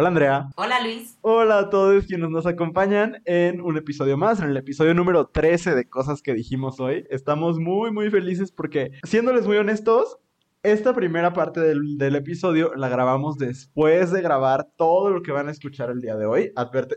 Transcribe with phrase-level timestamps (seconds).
[0.00, 0.48] Hola Andrea.
[0.54, 1.18] Hola Luis.
[1.22, 5.74] Hola a todos quienes nos acompañan en un episodio más, en el episodio número 13
[5.74, 7.04] de cosas que dijimos hoy.
[7.10, 10.18] Estamos muy muy felices porque, siéndoles muy honestos,
[10.62, 15.50] esta primera parte del, episodio la grabamos después de grabar todo lo que van a
[15.50, 16.52] escuchar el día de hoy.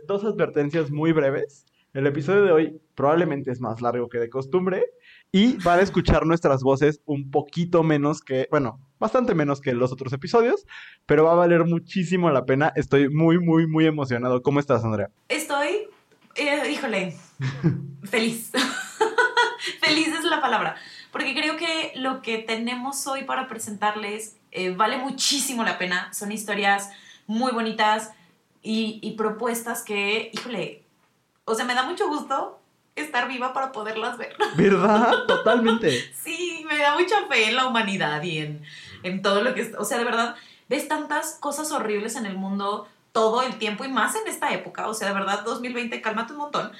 [0.07, 1.65] dos advertencias muy breves.
[1.93, 4.85] El episodio de hoy probablemente es más largo que de costumbre
[5.31, 9.91] y van a escuchar nuestras voces un poquito menos que, bueno, bastante menos que los
[9.91, 10.65] otros episodios,
[11.05, 12.73] pero va a valer muchísimo la pena.
[12.75, 14.41] Estoy muy, muy, muy emocionado.
[14.41, 15.09] ¿Cómo estás, Andrea?
[15.29, 15.87] Estoy,
[16.35, 17.15] eh, híjole,
[18.03, 18.51] feliz.
[19.81, 20.75] feliz es la palabra
[21.11, 26.11] porque creo que lo que tenemos hoy para presentarles eh, vale muchísimo la pena.
[26.13, 26.89] Son historias
[27.27, 28.11] muy bonitas
[28.63, 30.83] y, propuestas que, híjole,
[31.45, 32.60] o sea, me da mucho gusto
[32.95, 34.35] estar viva para poderlas ver.
[34.55, 35.25] ¿Verdad?
[35.27, 36.13] Totalmente.
[36.13, 38.63] sí, me da mucha fe en la humanidad y en,
[39.03, 39.73] en todo lo que...
[39.77, 40.35] O sea, de verdad,
[40.69, 44.87] ves tantas cosas horribles en el mundo todo el tiempo y más en esta época.
[44.87, 46.71] O sea, de verdad, 2020, cálmate un montón.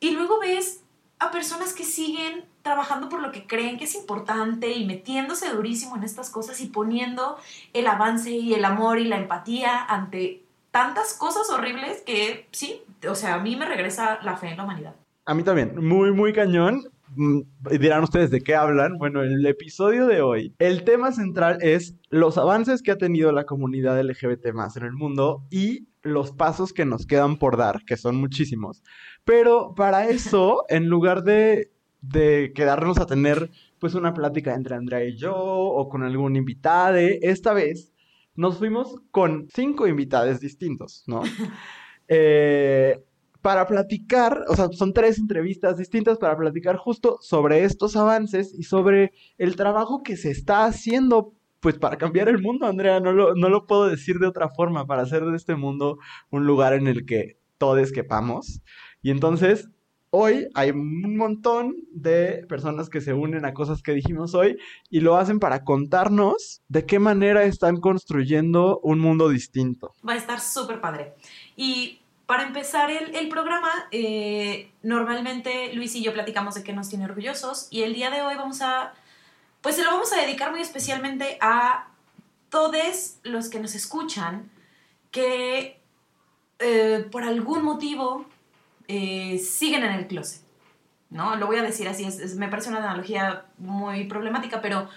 [0.00, 0.80] Y luego ves
[1.18, 5.96] a personas que siguen trabajando por lo que creen que es importante y metiéndose durísimo
[5.96, 7.38] en estas cosas y poniendo
[7.72, 10.42] el avance y el amor y la empatía ante
[10.72, 14.64] tantas cosas horribles que sí, o sea, a mí me regresa la fe en la
[14.64, 14.94] humanidad.
[15.24, 16.82] A mí también, muy, muy cañón.
[17.14, 17.42] Mm,
[17.78, 18.98] dirán ustedes de qué hablan.
[18.98, 23.30] Bueno, en el episodio de hoy, el tema central es los avances que ha tenido
[23.32, 27.84] la comunidad LGBT más en el mundo y los pasos que nos quedan por dar,
[27.84, 28.82] que son muchísimos.
[29.24, 31.70] Pero para eso, en lugar de,
[32.54, 37.52] quedarnos a tener pues una plática entre Andrea y yo o con algún invitado, esta
[37.52, 37.92] vez
[38.34, 41.22] nos fuimos con cinco invitados distintos, ¿no?
[42.14, 43.00] Eh,
[43.42, 48.62] para platicar, o sea, son tres entrevistas distintas para platicar justo sobre estos avances y
[48.62, 53.36] sobre el trabajo que se está haciendo pues para cambiar el mundo, Andrea, no lo,
[53.36, 55.98] no lo puedo decir de otra forma, para hacer de este mundo
[56.30, 58.62] un lugar en el que todos quepamos.
[59.00, 59.68] Y entonces,
[60.10, 64.58] hoy hay un montón de personas que se unen a cosas que dijimos hoy
[64.90, 69.94] y lo hacen para contarnos de qué manera están construyendo un mundo distinto.
[70.06, 71.14] Va a estar súper padre.
[71.56, 77.04] Y para empezar el, programa, eh, normalmente Luis y yo platicamos de qué nos tiene
[77.04, 78.94] orgullosos y el día de hoy vamos a
[79.62, 81.88] pues se lo vamos a dedicar muy especialmente a
[82.50, 84.50] todos los que nos escuchan
[85.10, 85.80] que
[86.58, 88.26] eh, por algún motivo
[88.88, 90.42] eh, siguen en el closet.
[91.10, 91.36] ¿no?
[91.36, 92.06] Lo voy a decir así,
[92.36, 94.88] me parece una analogía muy problemática, pero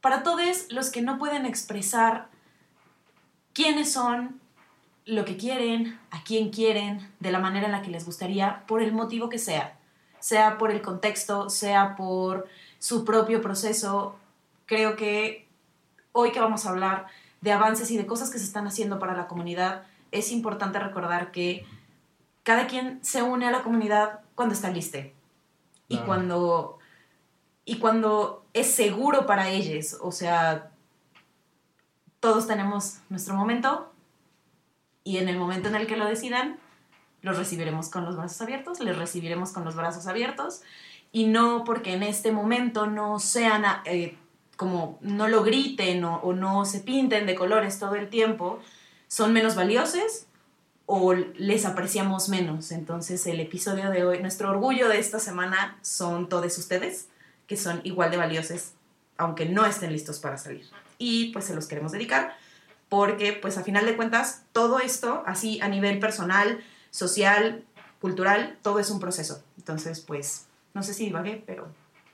[0.00, 2.28] para todos los que no pueden expresar
[3.52, 4.40] quiénes son,
[5.04, 8.82] lo que quieren, a quién quieren, de la manera en la que les gustaría, por
[8.82, 9.78] el motivo que sea,
[10.20, 12.48] sea por el contexto, sea por
[12.78, 14.16] su propio proceso.
[14.66, 15.48] Creo que
[16.12, 17.06] hoy que vamos a hablar
[17.40, 21.32] de avances y de cosas que se están haciendo para la comunidad, es importante recordar
[21.32, 21.66] que
[22.44, 24.98] cada quien se une a la comunidad cuando está listo
[25.88, 26.78] y cuando
[27.64, 30.70] y cuando es seguro para ellos, o sea,
[32.18, 33.91] todos tenemos nuestro momento
[35.04, 36.58] y en el momento en el que lo decidan,
[37.22, 40.62] los recibiremos con los brazos abiertos, les recibiremos con los brazos abiertos
[41.12, 44.16] y no porque en este momento no sean eh,
[44.56, 48.60] como no lo griten o, no se pinten de colores todo el tiempo,
[49.08, 50.26] son menos valiosos
[50.86, 52.72] o les apreciamos menos.
[52.72, 57.08] Entonces el episodio de hoy, nuestro orgullo de esta semana son todos ustedes,
[57.46, 58.72] que son igual de valiosos,
[59.16, 60.66] aunque no estén listos para salir.
[60.98, 62.34] Y pues se los queremos dedicar
[62.92, 66.60] porque pues a final de cuentas todo esto, así a nivel personal,
[66.90, 67.64] social,
[68.02, 69.42] cultural, todo es un proceso.
[69.56, 71.68] Entonces pues no sé si divagué, pero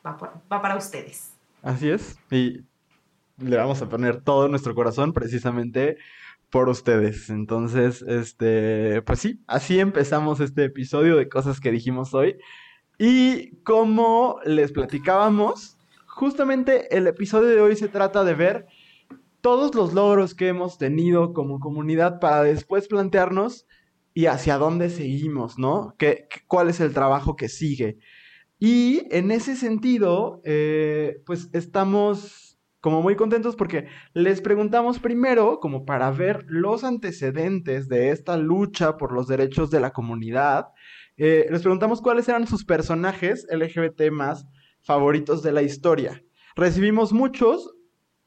[0.06, 0.16] va,
[0.48, 1.32] para ustedes.
[1.64, 2.16] Así es.
[2.30, 2.62] Y
[3.38, 5.98] le vamos a poner todo nuestro corazón precisamente
[6.48, 7.28] por ustedes.
[7.28, 12.36] Entonces, este, pues sí, así empezamos este episodio de cosas que dijimos hoy.
[12.98, 18.66] Y como les platicábamos, justamente el episodio de hoy se trata de ver
[19.40, 23.66] todos los logros que hemos tenido como comunidad para después plantearnos
[24.14, 25.94] y hacia dónde seguimos, ¿no?
[25.98, 27.98] ¿Qué, ¿Cuál es el trabajo que sigue?
[28.58, 35.84] Y en ese sentido, eh, pues estamos como muy contentos porque les preguntamos primero, como
[35.84, 40.68] para ver los antecedentes de esta lucha por los derechos de la comunidad,
[41.16, 44.46] eh, les preguntamos cuáles eran sus personajes LGBT más
[44.82, 46.22] favoritos de la historia.
[46.54, 47.74] Recibimos muchos,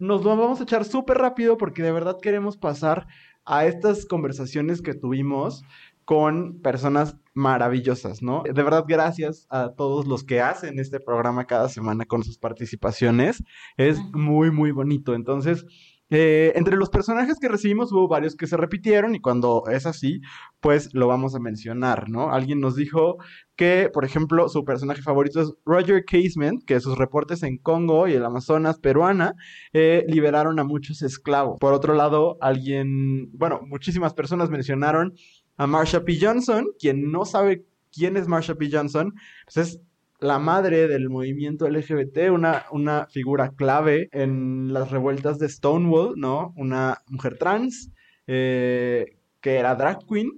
[0.01, 3.07] nos lo vamos a echar súper rápido porque de verdad queremos pasar
[3.45, 5.63] a estas conversaciones que tuvimos
[6.05, 8.41] con personas maravillosas, ¿no?
[8.43, 13.43] De verdad, gracias a todos los que hacen este programa cada semana con sus participaciones.
[13.77, 15.13] Es muy, muy bonito.
[15.13, 15.65] Entonces,
[16.11, 20.21] Eh, entre los personajes que recibimos hubo varios que se repitieron y cuando es así,
[20.59, 22.31] pues lo vamos a mencionar, ¿no?
[22.31, 23.17] Alguien nos dijo
[23.55, 28.13] que, por ejemplo, su personaje favorito es Roger Casement, que sus reportes en Congo y
[28.13, 29.35] el Amazonas peruana
[29.71, 31.57] eh, liberaron a muchos esclavos.
[31.59, 35.13] Por otro lado, alguien, bueno, muchísimas personas mencionaron
[35.55, 36.17] a Marsha P.
[36.19, 38.69] Johnson, quien no sabe quién es Marsha P.
[38.69, 39.13] Johnson,
[39.45, 39.81] pues es
[40.21, 46.53] la madre del movimiento LGBT, una, una figura clave en las revueltas de Stonewall, ¿no?
[46.55, 47.91] Una mujer trans
[48.27, 50.29] eh, que era drag queen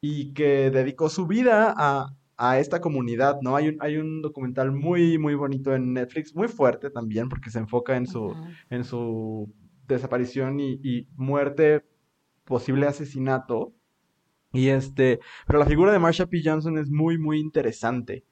[0.00, 2.12] y que dedicó su vida a,
[2.58, 3.56] esta comunidad, ¿no?
[3.56, 7.58] Hay un, hay un documental muy, muy bonito en Netflix, muy fuerte también, porque se
[7.58, 8.32] enfoca en su,
[8.70, 9.52] en su
[9.88, 11.82] desaparición y, y muerte,
[12.44, 13.72] posible asesinato.
[14.52, 16.40] Y este, pero la figura de Marsha P.
[16.44, 18.24] Johnson es muy, muy interesante.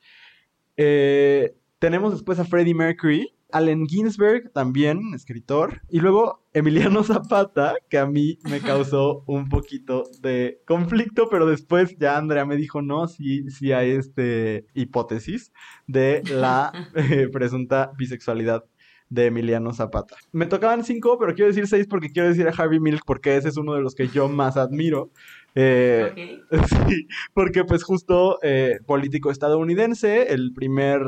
[0.76, 7.99] Eh, tenemos después a Freddie Mercury, Allen Ginsberg, también escritor, y luego Emiliano Zapata, que
[7.99, 13.06] a mí me causó un poquito de conflicto, pero después ya Andrea me dijo, no,
[13.06, 15.53] sí, sí hay este hipótesis
[15.87, 18.65] de la eh, presunta bisexualidad
[19.09, 20.17] de Emiliano Zapata.
[20.32, 23.49] Me tocaban cinco, pero quiero decir seis porque quiero decir a Harvey Milk porque ese
[23.49, 25.11] es uno de los que yo más admiro.
[25.55, 26.43] Eh,
[26.89, 31.01] sí, porque pues justo eh, político estadounidense, el primer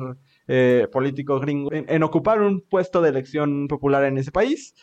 [0.46, 4.74] eh, político gringo en, ocupar un puesto de elección popular en ese país,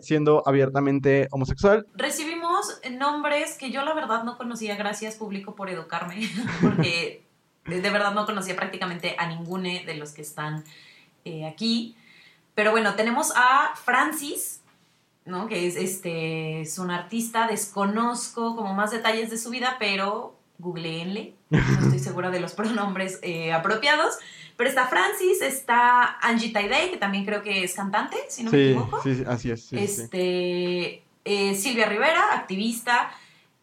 [0.00, 1.86] siendo abiertamente homosexual.
[1.94, 6.28] Recibimos nombres que yo la verdad no conocía, gracias público por educarme,
[6.60, 7.22] porque
[7.66, 10.64] de verdad no conocía prácticamente a ninguno de los que están
[11.48, 11.96] aquí.
[12.54, 14.62] Pero bueno, tenemos a Francis,
[15.26, 15.48] ¿no?
[15.48, 21.34] Que es, este, es un artista, desconozco como más detalles de su vida, pero googleenle,
[21.50, 24.14] no estoy segura de los pronombres eh, apropiados.
[24.56, 28.70] Pero está Francis, está Angie Taidei, que también creo que es cantante, si no me
[28.70, 29.02] equivoco.
[29.02, 29.70] Sí, así es.
[29.70, 33.10] este, eh, Silvia Rivera, activista,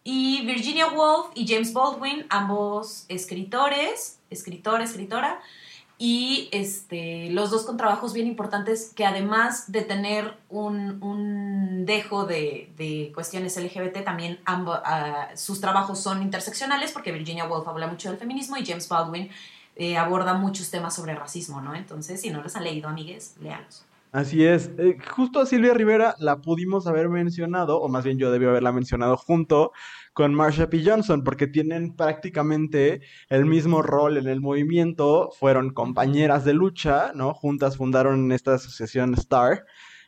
[0.04, 5.40] y Virginia Woolf y James Baldwin, ambos escritores, escritor, escritora
[5.98, 13.12] y este, los dos con trabajos bien importantes que además de tener un, dejo de,
[13.14, 18.58] cuestiones LGBT, también ah, sus trabajos son interseccionales porque Virginia Woolf habla mucho del feminismo
[18.58, 19.30] y James Baldwin
[19.76, 21.74] eh, aborda muchos temas sobre racismo, ¿no?
[21.74, 23.86] Entonces, si no los han leído, amigues, léanlos.
[24.12, 24.70] Así es.
[24.78, 28.72] Eh, justo a Silvia Rivera la pudimos haber mencionado, o más bien yo debí haberla
[28.72, 29.72] mencionado junto
[30.14, 30.84] con Marsha P.
[30.86, 37.34] Johnson, porque tienen prácticamente el mismo rol en el movimiento, fueron compañeras de lucha, ¿no?
[37.34, 39.66] Juntas fundaron esta asociación STAR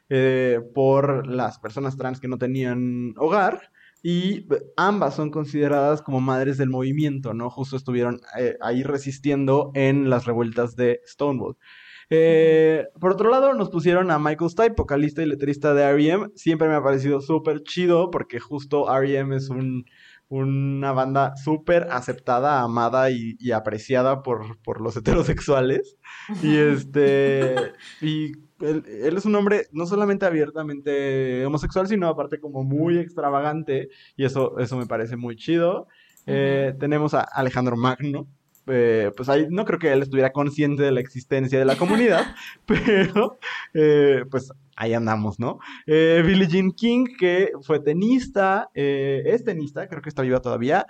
[0.10, 3.72] eh, por las personas trans que no tenían hogar.
[4.04, 4.46] Y
[4.78, 7.50] ambas son consideradas como madres del movimiento, ¿no?
[7.50, 11.57] Justo estuvieron eh, ahí resistiendo en las revueltas de Stonewall.
[12.10, 16.28] Eh, por otro lado, nos pusieron a Michael Stipe, vocalista y letrista de R.E.M.
[16.36, 19.36] Siempre me ha parecido súper chido porque justo R.E.M.
[19.36, 19.86] es un,
[20.28, 25.98] una banda súper aceptada, amada y, apreciada por, por, los heterosexuales.
[26.42, 27.74] Y este.
[28.02, 28.31] y
[28.62, 33.90] él, es un hombre no solamente abiertamente homosexual, sino aparte como muy extravagante.
[34.16, 35.88] Y eso, eso me parece muy chido.
[36.28, 38.28] Eh, tenemos a Alejandro Magno,
[38.68, 42.36] eh, pues ahí no creo que él estuviera consciente de la existencia de la comunidad,
[42.66, 43.38] pero
[43.74, 45.60] eh, pues ahí andamos, ¿no?
[45.86, 50.86] Eh, Billie Jean King, que fue tenista, es tenista, creo que está viva todavía.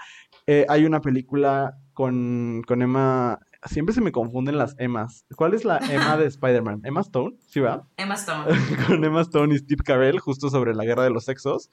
[0.67, 5.25] hay una película con, con Emma, siempre se me confunden las Emmas.
[5.36, 6.82] ¿Cuál es la Emma de Spider-Man?
[6.84, 7.36] ¿Emma Stone?
[7.48, 7.88] ¿Sí va?
[7.98, 8.51] Emma Stone.
[8.88, 11.70] con Emma Stone y Steve Carell, justo sobre la guerra de los sexos.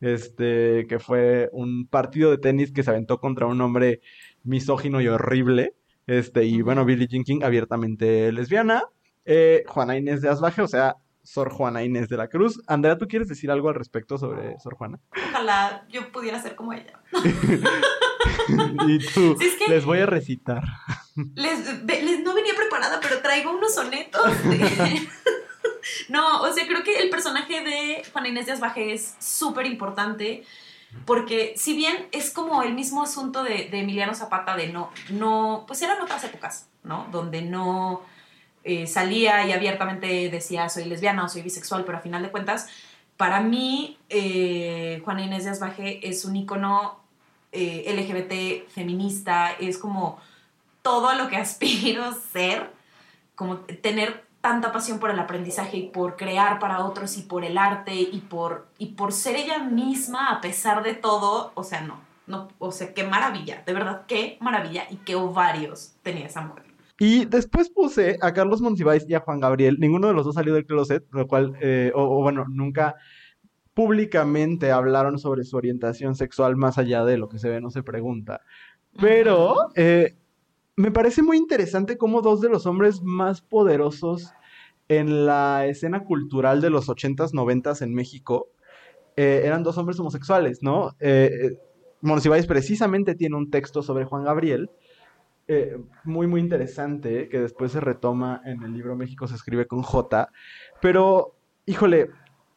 [0.00, 4.00] Este, que fue un partido de tenis que se aventó contra un hombre
[4.46, 5.74] misógino y horrible.
[6.06, 8.84] Este, y bueno, Billie Jean King abiertamente lesbiana.
[9.24, 12.62] Eh, Juana Inés de Asbaje, o sea, Sor Juana Inés de la Cruz.
[12.68, 15.00] Andrea, ¿tú quieres decir algo al respecto sobre Sor Juana?
[15.10, 17.00] Ojalá yo pudiera ser como ella.
[18.86, 19.36] y tú,
[19.68, 20.62] les voy a recitar.
[21.34, 24.30] Les, no venía preparada, pero traigo unos sonetos.
[26.10, 30.44] no, o sea, creo que el personaje de Juana Inés de Asbaje es súper importante
[31.04, 35.82] porque si bien es como el mismo asunto de, Emiliano Zapata de no, no, pues
[35.82, 37.06] eran otras épocas, ¿no?
[37.12, 38.02] Donde no
[38.64, 42.68] eh, salía y abiertamente decía soy lesbiana o soy bisexual, pero a final de cuentas,
[43.16, 47.00] para mí, eh, Juana Inés de Asbaje es un icono
[47.52, 50.20] eh, LGBT feminista, es como
[50.82, 52.70] todo lo que aspiro ser,
[53.34, 57.58] como tener tanta pasión por el aprendizaje y por crear para otros y por el
[57.58, 61.98] arte y por, y por ser ella misma a pesar de todo, o sea, no,
[62.28, 66.62] no, o sea, qué maravilla, de verdad, qué maravilla y qué ovarios tenía esa mujer.
[66.96, 70.54] Y después puse a Carlos Monsiváis y a Juan Gabriel, ninguno de los dos salió
[70.54, 72.94] del closet, lo cual, eh, o, bueno, nunca
[73.74, 77.82] públicamente hablaron sobre su orientación sexual más allá de lo que se ve no se
[77.82, 78.42] pregunta.
[78.96, 80.14] Pero eh,
[80.76, 84.32] me parece muy interesante cómo dos de los hombres más poderosos
[84.88, 88.48] en la escena cultural de los 80s, 90s en México
[89.16, 90.94] eh, eran dos hombres homosexuales, ¿no?
[91.00, 91.58] Eh,
[92.02, 94.70] Monsiváis precisamente tiene un texto sobre Juan Gabriel,
[95.48, 99.82] eh, muy, muy interesante, que después se retoma en el libro México se escribe con
[99.82, 100.28] J,
[100.82, 102.10] pero, híjole,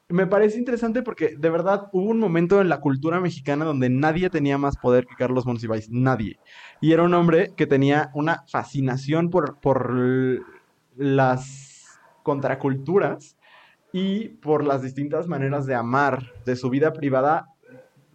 [0.09, 4.29] me parece interesante porque de verdad hubo un momento en la cultura mexicana donde nadie
[4.31, 6.39] tenía más poder que Carlos Monsiváis, nadie.
[6.81, 10.43] Y era un hombre que tenía una fascinación por, por
[10.97, 13.37] las contraculturas
[13.93, 17.47] y por las distintas maneras de amar de su vida privada.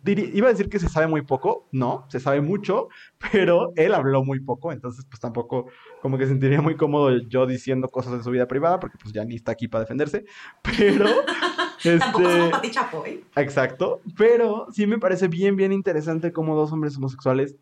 [0.05, 2.89] Iba a decir que se sabe muy poco, no, se sabe mucho,
[3.33, 5.69] pero él habló muy poco, entonces pues tampoco
[6.03, 9.25] como que sentiría muy cómodo yo diciendo cosas de su vida privada, porque pues ya
[9.25, 10.25] ni está aquí para defenderse,
[10.63, 11.07] pero...
[11.85, 13.25] Tampoco somos Pati Chapoy.
[13.37, 17.57] Exacto, pero sí me parece bien, bien interesante cómo dos hombres homosexuales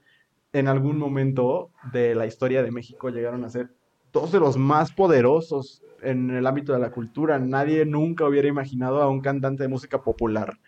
[0.53, 3.71] en algún momento de la historia de México llegaron a ser
[4.13, 7.39] dos de los más poderosos en el ámbito de la cultura.
[7.39, 10.59] Nadie nunca hubiera imaginado a un cantante de música popular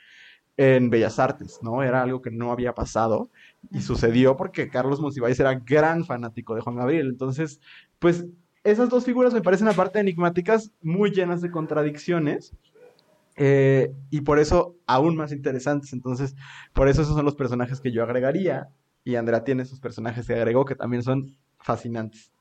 [0.56, 1.82] en Bellas Artes, ¿no?
[1.82, 3.30] Era algo que no había pasado
[3.70, 7.08] y sucedió porque Carlos Monsiváis era gran fanático de Juan Gabriel.
[7.08, 7.60] Entonces,
[7.98, 8.26] pues
[8.62, 12.54] esas dos figuras me parecen aparte enigmáticas, muy llenas de contradicciones.
[13.36, 15.92] Eh, y por eso aún más interesantes.
[15.92, 16.34] Entonces,
[16.72, 18.68] por eso esos son los personajes que yo agregaría.
[19.04, 22.32] Y Andrea tiene esos personajes que agregó que también son fascinantes.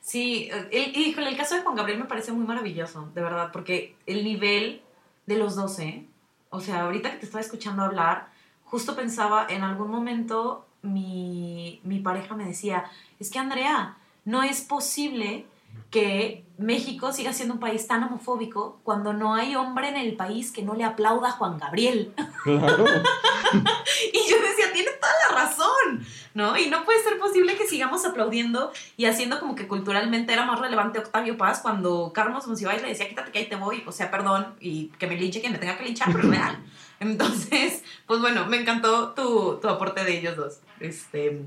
[0.00, 3.96] Sí, el, híjole, el caso de Juan Gabriel me parece muy maravilloso, de verdad, porque
[4.04, 4.82] el nivel
[5.24, 6.06] de los 12,
[6.50, 8.28] o sea, ahorita que te estaba escuchando hablar,
[8.64, 12.84] justo pensaba, en algún momento mi, mi pareja me decía,
[13.18, 15.46] es que Andrea, no es posible
[15.94, 20.50] que México siga siendo un país tan homofóbico cuando no hay hombre en el país
[20.50, 22.12] que no le aplauda a Juan Gabriel.
[22.42, 22.84] Claro.
[24.12, 26.58] y yo decía, tiene toda la razón, ¿no?
[26.58, 30.58] Y no puede ser posible que sigamos aplaudiendo y haciendo como que culturalmente era más
[30.58, 34.10] relevante Octavio Paz cuando Carlos Monsiváis le decía, quítate que ahí te voy, o sea,
[34.10, 36.58] perdón, y que me linche quien me tenga que linchar, pero real.
[36.98, 40.58] Entonces, pues bueno, me encantó tu, tu aporte de ellos dos.
[40.80, 41.46] Este,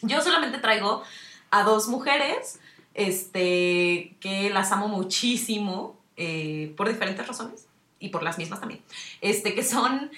[0.00, 1.02] yo solamente traigo
[1.50, 2.58] a dos mujeres
[2.94, 7.66] este, que las amo muchísimo eh, por diferentes razones
[7.98, 8.82] y por las mismas también,
[9.20, 10.10] este, que son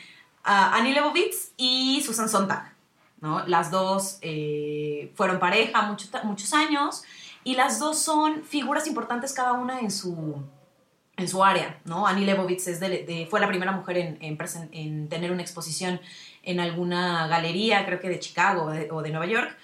[0.44, 2.74] uh, Annie Leibovitz y Susan Sontag.
[3.20, 3.46] ¿no?
[3.46, 7.04] Las dos eh, fueron pareja muchos años
[7.42, 10.42] y las dos son figuras importantes cada una en su,
[11.16, 11.80] en su área.
[11.84, 12.06] ¿no?
[12.06, 14.38] Annie Leibovitz es de, fue la primera mujer en, en,
[14.72, 16.00] en, tener una exposición
[16.42, 19.56] en alguna galería, creo que de Chicago o de Nueva York.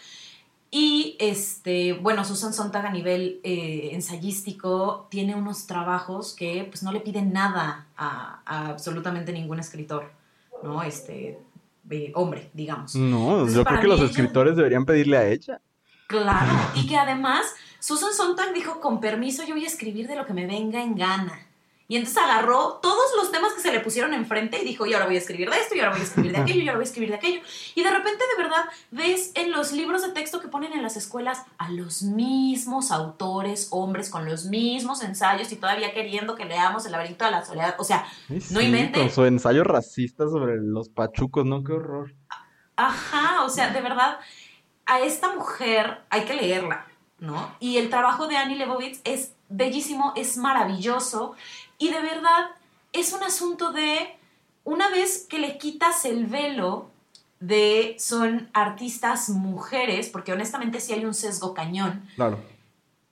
[0.71, 6.93] Y este, bueno, Susan Sontag a nivel eh, ensayístico tiene unos trabajos que pues no
[6.93, 10.13] le piden nada a, absolutamente ningún escritor,
[10.63, 10.83] ¿no?
[10.85, 11.41] Este,
[12.15, 12.95] hombre, digamos.
[12.95, 15.61] No, yo creo que los escritores deberían pedirle a ella.
[16.07, 17.47] Claro, y que además
[17.81, 20.95] Susan Sontag dijo, con permiso yo voy a escribir de lo que me venga en
[20.95, 21.47] gana.
[21.91, 25.07] Y entonces agarró todos los temas que se le pusieron enfrente y dijo, y ahora
[25.07, 26.85] voy a escribir de esto, y ahora voy a escribir de aquello, y ahora voy
[26.85, 27.41] a escribir de aquello.
[27.75, 30.97] Y de repente, de verdad, ves en los libros de texto que ponen en las
[30.97, 36.87] escuelas a los mismos autores, hombres, con los mismos ensayos y todavía queriendo que leamos
[36.87, 37.75] El laberinto de la soledad.
[37.81, 38.07] O sea,
[38.53, 39.03] no inventen.
[39.03, 41.65] Con su ensayo racista sobre los pachucos, ¿no?
[41.65, 42.15] Qué horror.
[42.77, 44.21] Ajá, o sea, de verdad,
[44.87, 46.87] a esta mujer hay que leerla,
[47.19, 47.53] ¿no?
[47.59, 51.35] Y el trabajo de Annie Leibovitz es bellísimo, es maravilloso.
[51.81, 52.51] Y de verdad
[52.93, 54.17] es un asunto de,
[54.65, 56.91] una vez que le quitas el velo
[57.41, 62.07] de son artistas mujeres, porque honestamente sí hay un sesgo cañón.
[62.17, 62.39] Claro.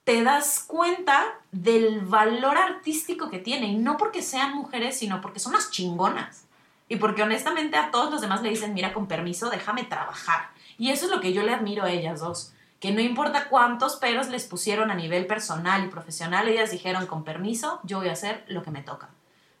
[0.03, 5.39] Te das cuenta del valor artístico que tienen, y no porque sean mujeres, sino porque
[5.39, 6.43] son las chingonas.
[6.87, 10.51] Y porque honestamente a todos los demás le dicen, mira, con permiso, déjame trabajar.
[10.77, 13.97] Y eso es lo que yo le admiro a ellas dos que no importa cuántos
[13.97, 18.13] peros les pusieron a nivel personal y profesional, ellas dijeron, con permiso, yo voy a
[18.13, 19.09] hacer lo que me toca,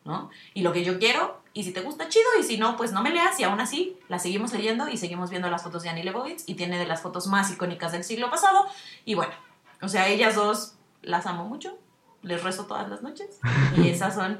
[0.05, 0.29] ¿no?
[0.53, 3.01] Y lo que yo quiero, y si te gusta, chido, y si no, pues no
[3.01, 6.03] me leas, y aún así, la seguimos leyendo y seguimos viendo las fotos de Annie
[6.03, 8.65] Leibovitz, y tiene de las fotos más icónicas del siglo pasado,
[9.03, 9.33] y bueno,
[9.81, 11.77] o sea, ellas dos las amo mucho,
[12.21, 13.39] les rezo todas las noches,
[13.75, 14.39] y esas son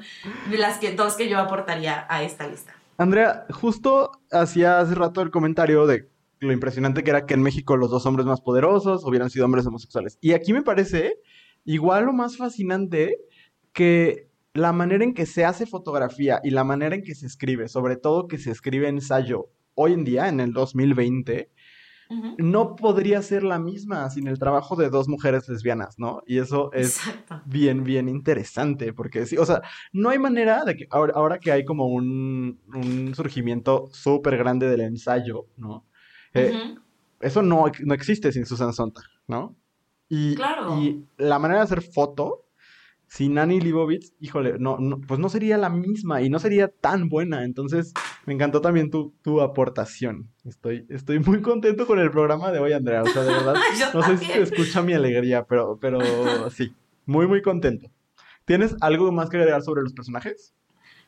[0.50, 2.74] las que, dos que yo aportaría a esta lista.
[2.96, 6.08] Andrea, justo hacía hace rato el comentario de
[6.40, 9.66] lo impresionante que era que en México los dos hombres más poderosos hubieran sido hombres
[9.66, 10.18] homosexuales.
[10.20, 11.18] Y aquí me parece
[11.64, 13.18] igual lo más fascinante
[13.72, 17.68] que la manera en que se hace fotografía y la manera en que se escribe,
[17.68, 21.50] sobre todo que se escribe ensayo hoy en día, en el 2020,
[22.38, 26.22] no podría ser la misma sin el trabajo de dos mujeres lesbianas, ¿no?
[26.26, 27.00] Y eso es
[27.46, 31.52] bien, bien interesante, porque sí, o sea, no hay manera de que ahora, ahora que
[31.52, 32.58] hay como un,
[33.14, 35.86] surgimiento súper grande del ensayo, ¿no?
[36.34, 36.74] Eh,
[37.20, 39.56] eso no, no existe sin Susan Sontag, ¿no?
[40.08, 40.36] Y,
[40.78, 42.44] y la manera de hacer foto
[43.10, 47.08] sin Annie Leibovitz, híjole, no, no, pues no sería la misma y no sería tan
[47.08, 47.44] buena.
[47.44, 47.92] Entonces,
[48.24, 50.30] me encantó también tu, tu aportación.
[50.44, 53.02] Estoy, estoy muy contento con el programa de hoy, Andrea.
[53.02, 53.54] O sea, de verdad,
[53.94, 56.72] no sé si se escucha mi alegría, pero, pero sí,
[57.04, 57.90] muy, muy contento.
[58.44, 60.54] ¿Tienes algo más que agregar sobre los personajes?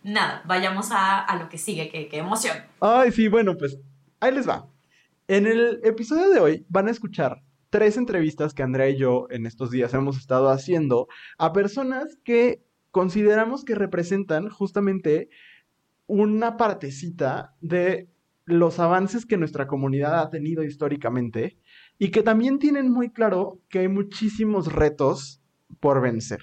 [0.02, 2.56] Nada, vayamos a, a lo que sigue, qué emoción.
[2.80, 3.78] Ay, sí, bueno, pues
[4.18, 4.66] ahí les va.
[5.28, 9.46] En el episodio de hoy van a escuchar tres entrevistas que Andrea y yo en
[9.46, 11.06] estos días hemos estado haciendo
[11.38, 15.30] a personas que consideramos que representan justamente
[16.06, 18.10] una partecita de
[18.44, 21.56] los avances que nuestra comunidad ha tenido históricamente
[21.98, 25.40] y que también tienen muy claro que hay muchísimos retos
[25.78, 26.40] por vencer.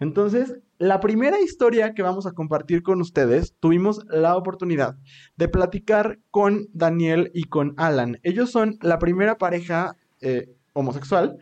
[0.00, 4.96] Entonces, la primera historia que vamos a compartir con ustedes, tuvimos la oportunidad
[5.36, 8.20] de platicar con Daniel y con Alan.
[8.22, 11.38] Ellos son la primera pareja eh, homosexual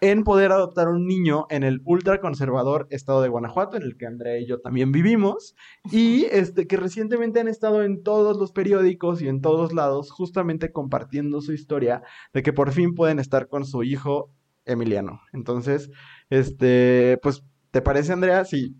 [0.00, 4.38] en poder adoptar un niño en el ultraconservador estado de Guanajuato, en el que Andrea
[4.38, 5.54] y yo también vivimos,
[5.90, 10.72] y este, que recientemente han estado en todos los periódicos y en todos lados, justamente
[10.72, 14.30] compartiendo su historia de que por fin pueden estar con su hijo
[14.64, 15.20] Emiliano.
[15.32, 15.90] Entonces,
[16.30, 18.76] este, pues, ¿te parece, Andrea, si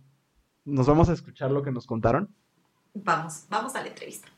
[0.65, 2.35] nos vamos a escuchar lo que nos contaron?
[2.95, 4.29] Vamos, vamos a la entrevista.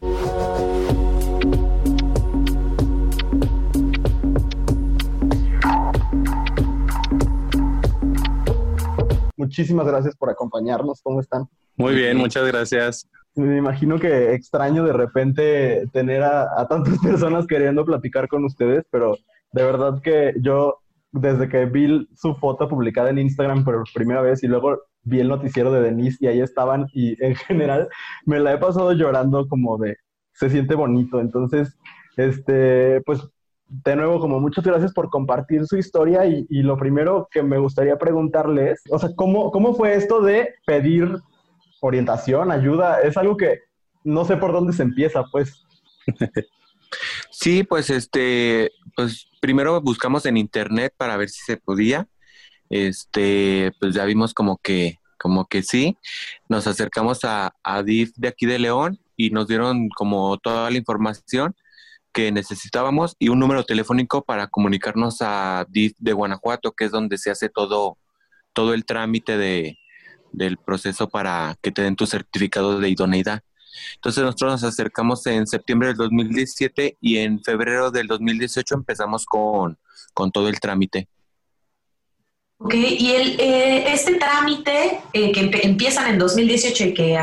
[9.36, 11.00] Muchísimas gracias por acompañarnos.
[11.02, 11.48] ¿Cómo están?
[11.76, 13.08] Muy bien, muchas gracias.
[13.34, 19.16] Me imagino que extraño de repente tener a, tantas personas queriendo platicar con ustedes, pero
[19.52, 20.81] de verdad que yo,
[21.12, 25.28] desde que vi su foto publicada en Instagram por primera vez y luego vi el
[25.28, 27.88] noticiero de Denise y ahí estaban y en general
[28.24, 29.96] me la he pasado llorando como de,
[30.32, 31.20] se siente bonito.
[31.20, 31.76] Entonces,
[32.16, 33.20] este, pues
[33.68, 37.96] de nuevo, como muchas gracias por compartir su historia y, lo primero que me gustaría
[37.96, 41.18] preguntarles, o sea, ¿cómo, ¿cómo fue esto de pedir
[41.80, 43.00] orientación, ayuda?
[43.00, 43.60] Es algo que
[44.04, 45.64] no sé por dónde se empieza, pues.
[47.30, 52.08] Sí, pues este, pues primero buscamos en internet para ver si se podía.
[52.70, 55.96] Este, pues ya vimos como que, como que sí.
[56.48, 60.78] Nos acercamos a, a DIF de aquí de León y nos dieron como toda la
[60.78, 61.54] información
[62.12, 67.18] que necesitábamos y un número telefónico para comunicarnos a DIF de Guanajuato, que es donde
[67.18, 67.98] se hace todo,
[68.52, 69.78] todo el trámite de,
[70.32, 73.42] del proceso para que te den tu certificado de idoneidad.
[73.94, 79.78] Entonces nosotros nos acercamos en septiembre del 2017 y en febrero del 2018 empezamos con,
[80.32, 81.08] todo el trámite.
[82.58, 87.18] Ok, y el, eh, este trámite eh, que empiezan en 2018 y que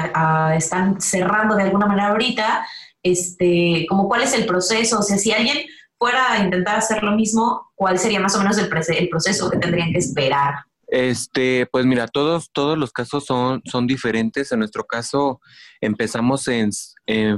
[0.55, 2.67] están cerrando de alguna manera ahorita,
[3.01, 5.57] este, como cuál es el proceso, o sea, si alguien
[5.97, 9.57] fuera a intentar hacer lo mismo, ¿cuál sería más o menos el, el proceso que
[9.57, 10.55] tendrían que esperar?
[10.91, 14.51] Este, pues mira, todos, todos los casos son, son diferentes.
[14.51, 15.39] En nuestro caso,
[15.81, 16.71] empezamos en,
[17.05, 17.37] en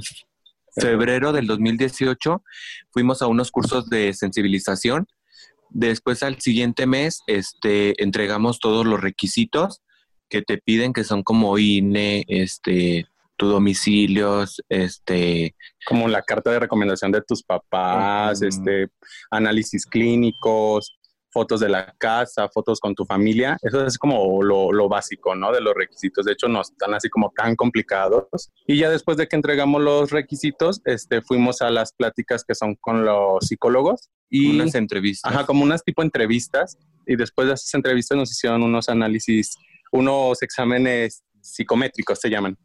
[0.76, 2.44] febrero del 2018,
[2.92, 5.08] fuimos a unos cursos de sensibilización.
[5.70, 9.82] Después, al siguiente mes, este, entregamos todos los requisitos
[10.30, 13.06] que te piden, que son como INE, este,
[13.38, 15.56] tu domicilio, este...
[15.86, 18.88] Como la carta de recomendación de tus papás, este,
[19.30, 20.98] análisis clínicos,
[21.32, 23.58] fotos de la casa, fotos con tu familia.
[23.62, 25.52] Eso es como lo, básico, ¿no?
[25.52, 26.26] De los requisitos.
[26.26, 28.52] De hecho, no están así como tan complicados.
[28.68, 32.76] Y ya después de que entregamos los requisitos, este, fuimos a las pláticas que son
[32.76, 34.10] con los psicólogos.
[34.30, 35.32] Y, unas entrevistas.
[35.32, 36.78] Ajá, como unas tipo entrevistas.
[37.06, 39.56] Y después de esas entrevistas nos hicieron unos análisis,
[39.92, 42.58] unos exámenes psicométricos se llaman.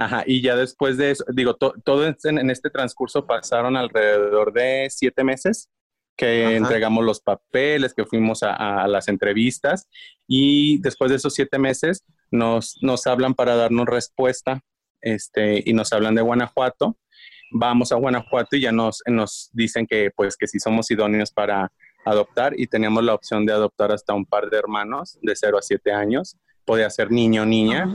[0.00, 0.22] Ajá.
[0.26, 5.68] y ya después de eso, digo, todo en, este transcurso pasaron alrededor de siete meses
[6.18, 9.88] que entregamos los papeles, que fuimos a, las entrevistas
[10.26, 14.60] y después de esos siete meses nos, nos hablan para darnos respuesta
[15.00, 16.98] este, y nos hablan de Guanajuato.
[17.52, 21.70] Vamos a Guanajuato y ya nos, nos dicen que pues que si somos idóneos para
[22.04, 25.62] adoptar y teníamos la opción de adoptar hasta un par de hermanos de 0 a
[25.62, 27.86] 7 años, podía ser niño o niña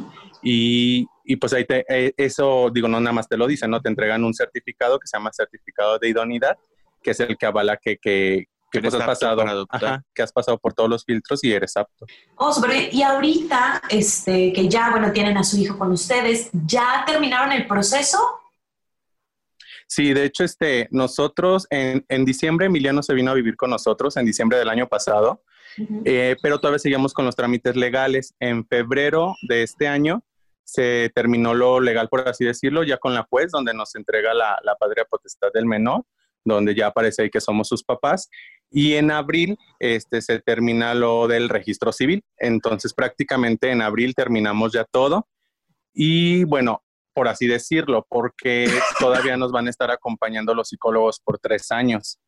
[0.41, 3.81] y, y, pues ahí te, eh, eso, digo, no nada más te lo dicen, ¿no?
[3.81, 6.57] Te entregan un certificado que se llama certificado de idoneidad,
[7.03, 9.67] que es el que avala que, que, que pues has pasado,
[10.13, 12.07] que has pasado por todos los filtros y eres apto.
[12.37, 12.53] Oh,
[12.91, 17.67] Y ahorita, este, que ya, bueno, tienen a su hijo con ustedes, ¿ya terminaron el
[17.67, 18.17] proceso?
[19.87, 24.17] Sí, de hecho, este, nosotros en, en, diciembre, Emiliano se vino a vivir con nosotros,
[24.17, 25.43] en diciembre del año pasado,
[26.05, 28.33] eh, pero todavía seguimos con los trámites legales.
[28.39, 30.23] En febrero de este año
[30.63, 34.59] se terminó lo legal, por así decirlo, ya con la juez, donde nos entrega la,
[34.63, 36.03] la patria potestad del menor,
[36.43, 38.29] donde ya aparece ahí que somos sus papás.
[38.69, 42.23] Y en abril este, se termina lo del registro civil.
[42.37, 45.27] Entonces, prácticamente en abril terminamos ya todo.
[45.93, 48.65] Y bueno, por así decirlo, porque
[48.99, 52.19] todavía nos van a estar acompañando los psicólogos por tres años.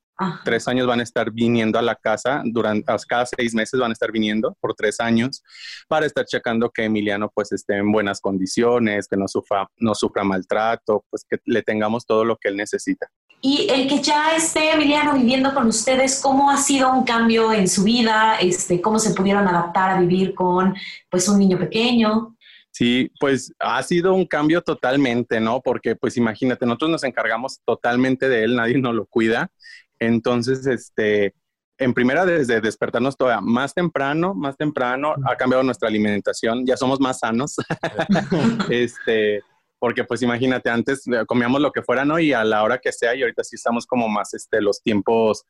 [0.45, 3.93] Tres años van a estar viniendo a la casa, durante, cada seis meses van a
[3.93, 5.43] estar viniendo por tres años
[5.89, 10.23] para estar checando que Emiliano pues esté en buenas condiciones, que no sufra, no sufra
[10.23, 13.09] maltrato, pues que le tengamos todo lo que él necesita.
[13.47, 17.67] Y el que ya esté Emiliano viviendo con ustedes, ¿cómo ha sido un cambio en
[17.67, 18.37] su vida?
[18.41, 20.73] Este, ¿Cómo se pudieron adaptar a vivir con
[21.11, 22.35] pues un niño pequeño?
[22.71, 25.61] Sí, pues ha sido un cambio totalmente, ¿no?
[25.61, 29.51] Porque pues imagínate, nosotros nos encargamos totalmente de él, nadie nos lo cuida.
[29.99, 31.35] Entonces, este,
[31.77, 36.99] en primera, desde despertarnos todavía más temprano, más temprano, ha cambiado nuestra alimentación, ya somos
[36.99, 37.57] más sanos.
[38.71, 39.43] este,
[39.85, 42.17] porque pues imagínate, antes comíamos lo que fuera, ¿no?
[42.17, 45.45] Y a la hora que sea, y ahorita sí estamos como más, este, los tiempos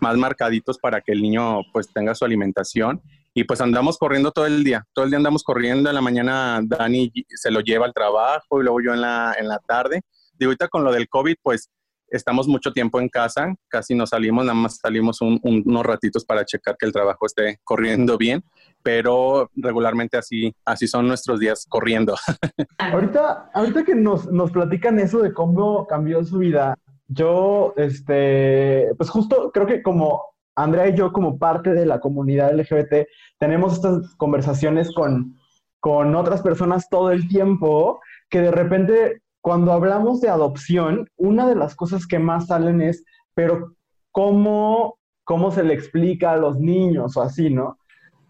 [0.00, 3.02] más marcaditos para que el niño pues tenga su alimentación.
[3.34, 6.62] Y pues andamos corriendo todo el día, todo el día andamos corriendo, en la mañana
[6.64, 10.00] Dani se lo lleva al trabajo y luego yo en la, en la tarde.
[10.38, 11.68] Digo, ahorita con lo del COVID, pues
[12.14, 16.76] estamos mucho tiempo en casa, casi no salimos, nada más salimos unos ratitos para checar
[16.78, 18.44] que el trabajo esté corriendo bien,
[18.82, 22.14] pero regularmente así, así son nuestros días corriendo.
[22.78, 26.76] ahorita, ahorita que nos, nos platican eso de cómo cambió su vida,
[27.08, 30.22] yo, este, pues justo creo que como
[30.56, 35.36] Andrea y yo, como parte de la comunidad LGBT, tenemos estas conversaciones con,
[35.80, 38.00] con otras personas todo el tiempo
[38.30, 43.04] que de repente cuando hablamos de adopción, una de las cosas que más salen es,
[43.34, 43.74] pero
[44.10, 47.76] ¿cómo, cómo se le explica a los niños o así, ¿no?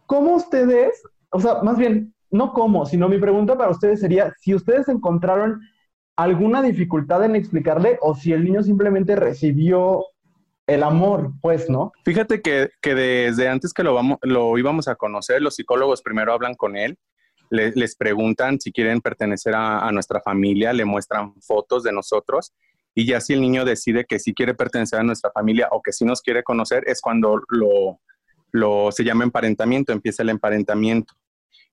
[0.07, 4.57] ¿Cómo ustedes, o sea, más bien, no cómo, sino mi pregunta para ustedes sería, si
[4.57, 5.61] ustedes encontraron
[6.17, 10.05] alguna dificultad en explicarle o si el niño simplemente recibió
[10.67, 11.93] el amor, pues, ¿no?
[12.05, 16.33] Fíjate que, que desde antes que lo, vamos, lo íbamos a conocer, los psicólogos primero
[16.33, 16.99] hablan con él
[17.55, 22.53] les preguntan si quieren pertenecer a, nuestra familia, le muestran fotos de nosotros
[22.95, 25.93] y ya si el niño decide que sí quiere pertenecer a nuestra familia o que
[25.93, 28.01] sí nos quiere conocer, es cuando lo,
[28.53, 31.15] lo se llama emparentamiento, empieza el emparentamiento.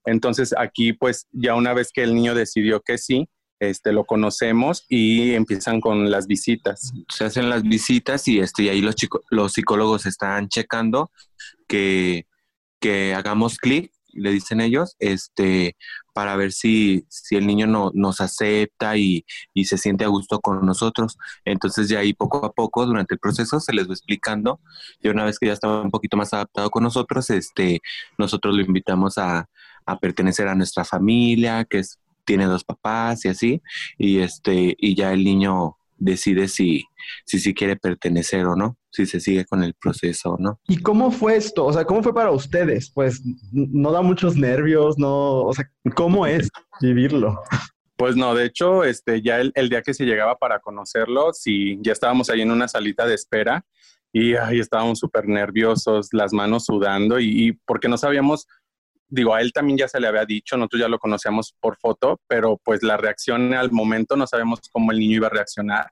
[0.04, 3.28] Entonces aquí pues ya una vez que el niño decidió que sí,
[3.60, 6.92] este, lo conocemos y empiezan con las visitas.
[7.08, 8.96] Se hacen las visitas y, este, ahí los,
[9.30, 11.12] los psicólogos están checando
[11.68, 12.26] que,
[12.80, 15.76] que hagamos clic le dicen ellos, este,
[16.14, 20.40] para ver si, si el niño no, nos acepta y, y, se siente a gusto
[20.40, 21.16] con nosotros.
[21.44, 24.60] Entonces ya ahí poco a poco durante el proceso se les va explicando.
[25.00, 27.80] Y una vez que ya estaba un poquito más adaptado con nosotros, este,
[28.18, 29.48] nosotros lo invitamos a,
[29.86, 31.82] a pertenecer a nuestra familia, que
[32.24, 33.62] tiene dos papás y así,
[33.98, 36.84] y este, y ya el niño decide si,
[37.24, 40.60] si, si quiere pertenecer o no, si se sigue con el proceso o no.
[40.68, 41.64] ¿Y cómo fue esto?
[41.64, 42.90] O sea, ¿cómo fue para ustedes?
[42.92, 46.50] Pues no da muchos nervios, no, o sea, ¿cómo es
[46.80, 47.42] vivirlo?
[47.96, 51.92] Pues no, de hecho, este, ya el, día que se llegaba para conocerlo, sí, ya
[51.92, 53.64] estábamos ahí en una salita de espera
[54.12, 58.46] y ahí estábamos súper nerviosos, las manos sudando y, y, porque no sabíamos,
[59.08, 62.20] digo, a él también ya se le había dicho, nosotros ya lo conocíamos por foto,
[62.26, 65.86] pero pues la reacción al momento no sabemos cómo el niño iba a reaccionar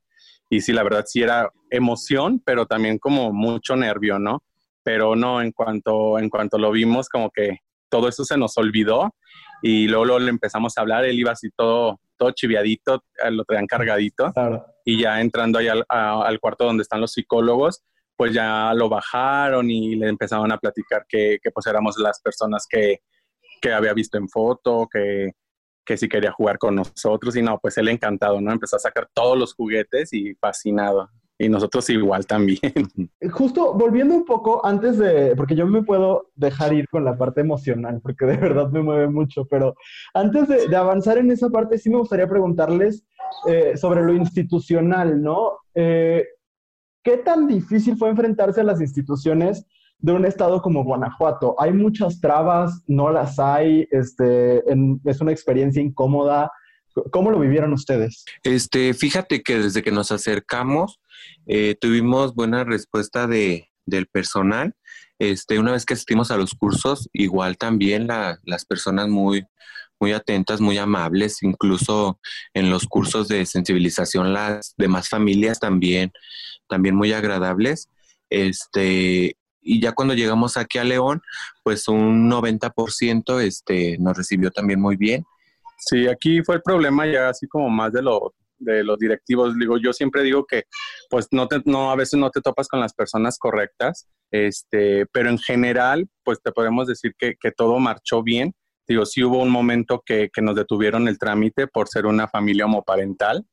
[0.50, 4.42] y sí, la verdad sí era emoción, pero también como mucho nervio, ¿no?
[4.82, 7.58] Pero no, en cuanto, en cuanto lo vimos, como que
[7.88, 9.14] todo eso se nos olvidó
[9.62, 13.66] y luego, le empezamos a hablar, él iba así todo, todo chiviadito, eh, lo traían
[13.66, 14.32] cargadito
[14.84, 17.84] y ya entrando ahí al, al, cuarto donde están los psicólogos,
[18.16, 22.66] pues ya lo bajaron y le empezaron a platicar que, que pues éramos las personas
[22.68, 23.00] que,
[23.60, 25.30] que había visto en foto, que,
[25.84, 28.52] que si quería jugar con nosotros y no, pues él encantado, ¿no?
[28.52, 31.10] Empezó a sacar todos los juguetes y fascinado.
[31.38, 32.60] Y nosotros igual también.
[33.32, 37.40] Justo volviendo un poco antes de, porque yo me puedo dejar ir con la parte
[37.40, 39.74] emocional, porque de verdad me mueve mucho, pero
[40.12, 43.06] antes de, avanzar en esa parte, sí me gustaría preguntarles
[43.48, 45.60] eh, sobre lo institucional, ¿no?
[45.74, 46.26] Eh,
[47.02, 49.66] ¿Qué tan difícil fue enfrentarse a las instituciones
[50.02, 51.54] de un estado como Guanajuato.
[51.58, 54.62] Hay muchas trabas, no las hay, este,
[55.04, 56.50] es una experiencia incómoda.
[57.12, 58.24] ¿Cómo lo vivieron ustedes?
[58.42, 61.00] Este, fíjate que desde que nos acercamos
[61.46, 64.74] eh, tuvimos buena respuesta de, del personal.
[65.18, 69.44] Este, una vez que asistimos a los cursos, igual también las personas muy,
[70.00, 72.18] muy atentas, muy amables, incluso
[72.54, 76.10] en los cursos de sensibilización las demás familias también,
[76.68, 77.90] también muy agradables.
[78.30, 81.22] Este, y ya cuando llegamos aquí a León,
[81.62, 85.24] pues un 90% este, nos recibió también muy bien.
[85.78, 89.58] Sí, aquí fue el problema ya así como más de lo de los directivos.
[89.58, 90.64] Digo, yo siempre digo que
[91.08, 95.30] pues no te, no, a veces no te topas con las personas correctas, este, pero
[95.30, 98.54] en general, pues te podemos decir que, que todo marchó bien.
[98.86, 102.66] Digo, sí hubo un momento que, que, nos detuvieron el trámite por ser una familia
[102.66, 103.46] homoparental,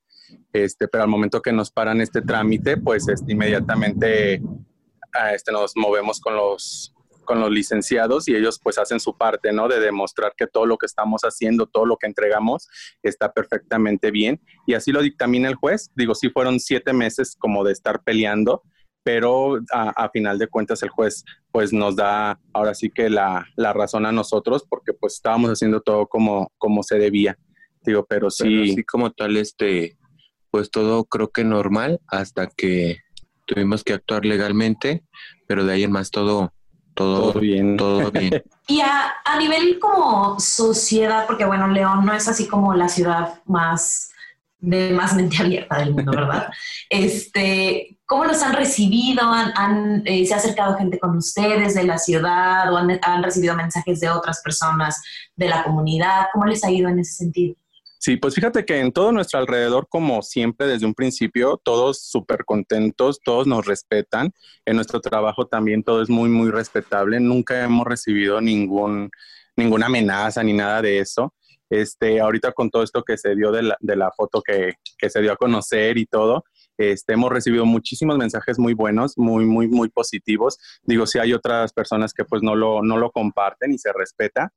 [0.52, 4.42] este, pero al momento que nos paran este trámite, pues este, inmediatamente
[5.34, 6.94] este, nos movemos con los,
[7.28, 9.68] con los licenciados y ellos pues hacen su parte, ¿no?
[9.68, 12.68] De demostrar que todo lo que estamos haciendo, todo lo que entregamos
[13.04, 14.42] está perfectamente bien.
[14.66, 15.92] Y así lo dictamina el juez.
[15.96, 18.64] Digo, sí fueron siete meses como de estar peleando,
[19.04, 23.72] pero a, final de cuentas el juez pues nos da ahora sí que la, la,
[23.72, 27.38] razón a nosotros porque pues estábamos haciendo todo como, como se debía.
[27.84, 28.74] Digo, pero sí.
[28.74, 29.98] sí como tal, este,
[30.52, 32.98] pues todo creo que normal hasta que
[33.48, 35.04] tuvimos que actuar legalmente,
[35.48, 36.52] pero de ahí en más todo
[36.98, 37.78] todo, bien.
[37.78, 38.44] Todo bien.
[38.68, 43.36] y a, a, nivel como sociedad, porque bueno, León no es así como la ciudad
[43.46, 44.12] más
[44.60, 46.50] de más mente abierta del mundo, ¿verdad?
[46.90, 49.22] este, ¿Cómo los han recibido?
[49.24, 53.56] ¿Han, eh, ¿Se ha acercado gente con ustedes de la ciudad o han, han recibido
[53.56, 55.02] mensajes de otras personas
[55.36, 56.28] de la comunidad?
[56.34, 57.56] ¿Cómo les ha ido en ese sentido?
[58.00, 62.46] Sí, pues fíjate que en todo nuestro alrededor, como siempre desde un principio, todos súper
[62.46, 64.32] contentos, todos nos respetan.
[64.66, 67.20] En nuestro trabajo también todo es muy, muy respetable.
[67.20, 69.10] Nunca hemos recibido ningún,
[69.56, 71.34] ninguna amenaza ni nada de eso.
[71.70, 75.10] Este, ahorita con todo esto que se dio de la, de la foto que, que,
[75.10, 76.46] se dio a conocer y todo,
[76.78, 80.60] este, hemos recibido muchísimos mensajes muy buenos, muy, muy, muy positivos.
[80.84, 84.54] Digo, si hay otras personas que pues no lo, no lo comparten y se respeta,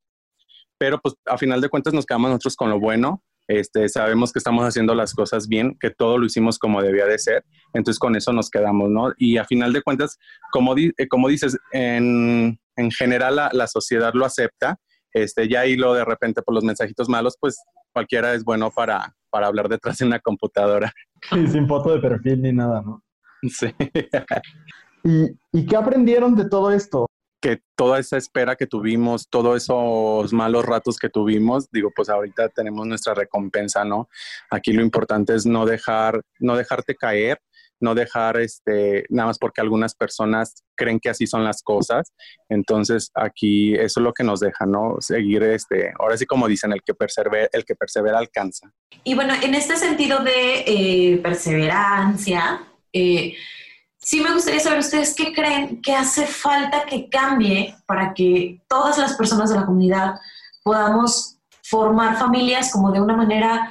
[0.78, 4.38] pero pues a final de cuentas nos quedamos nosotros con lo bueno este, sabemos que
[4.38, 8.14] estamos haciendo las cosas bien, que todo lo hicimos como debía de ser, entonces con
[8.14, 9.12] eso nos quedamos, ¿no?
[9.16, 10.18] Y a final de cuentas,
[10.52, 14.78] como, eh, como dices, en, en general la, la, sociedad lo acepta,
[15.12, 17.60] este, ya ahí lo de repente por los mensajitos malos, pues
[17.92, 20.92] cualquiera es bueno para, para hablar detrás de una computadora.
[21.28, 23.02] Sí, sin foto de perfil ni nada, ¿no?
[23.42, 23.66] Sí.
[25.04, 27.06] ¿Y, ¿Y qué aprendieron de todo esto?
[27.40, 32.50] Que toda esa espera que tuvimos, todos esos malos ratos que tuvimos, digo, pues ahorita
[32.50, 34.08] tenemos nuestra recompensa, ¿no?
[34.50, 37.40] Aquí lo importante es no dejar, no dejarte caer,
[37.80, 42.12] no dejar este, nada más porque algunas personas creen que así son las cosas.
[42.48, 44.96] Entonces, aquí eso es lo que nos deja, ¿no?
[45.00, 48.70] Seguir este, ahora sí como dicen, el que persevera, el que persevera alcanza.
[49.02, 53.34] Y bueno, en este sentido de eh, perseverancia, eh,
[54.10, 58.98] sí me gustaría saber ustedes qué creen que hace falta que cambie para que todas
[58.98, 60.16] las personas de la comunidad
[60.64, 63.70] podamos formar familias como de una manera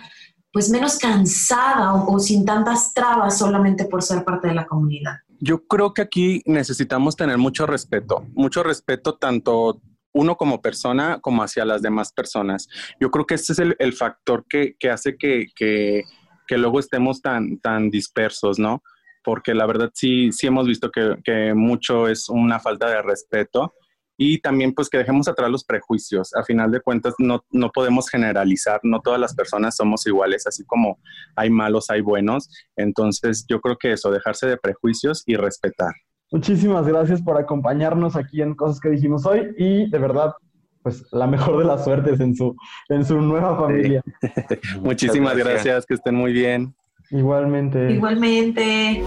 [0.54, 5.18] pues menos cansada o, sin tantas trabas solamente por ser parte de la comunidad.
[5.42, 9.82] Yo creo que aquí necesitamos tener mucho respeto, mucho respeto tanto
[10.14, 12.70] uno como persona como hacia las demás personas.
[12.98, 16.06] Yo creo que ese es el, el factor que, que hace que, que,
[16.48, 18.82] que, luego estemos tan, tan dispersos, ¿no?
[19.30, 23.76] Porque la verdad sí, sí hemos visto que, que, mucho es una falta de respeto
[24.18, 26.34] y también pues que dejemos atrás los prejuicios.
[26.34, 30.66] A final de cuentas no, no podemos generalizar, no todas las personas somos iguales, así
[30.66, 30.98] como
[31.36, 32.50] hay malos, hay buenos.
[32.76, 35.94] Entonces yo creo que eso, dejarse de prejuicios y respetar.
[36.32, 40.34] Muchísimas gracias por acompañarnos aquí en Cosas que dijimos hoy y de verdad
[40.82, 42.56] pues la mejor de las suertes en su,
[42.90, 44.02] en su nueva familia.
[44.82, 45.66] Muchísimas gracias.
[45.66, 46.74] gracias, que estén muy bien.
[47.12, 47.92] Igualmente.
[47.92, 49.04] Igualmente.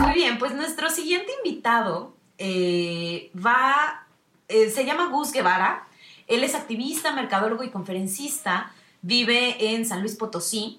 [0.00, 4.06] Muy bien, pues nuestro siguiente invitado eh, va,
[4.48, 5.88] eh, se llama Gus Guevara.
[6.28, 8.72] Él es activista, mercadólogo y conferencista.
[9.02, 10.78] Vive en San Luis Potosí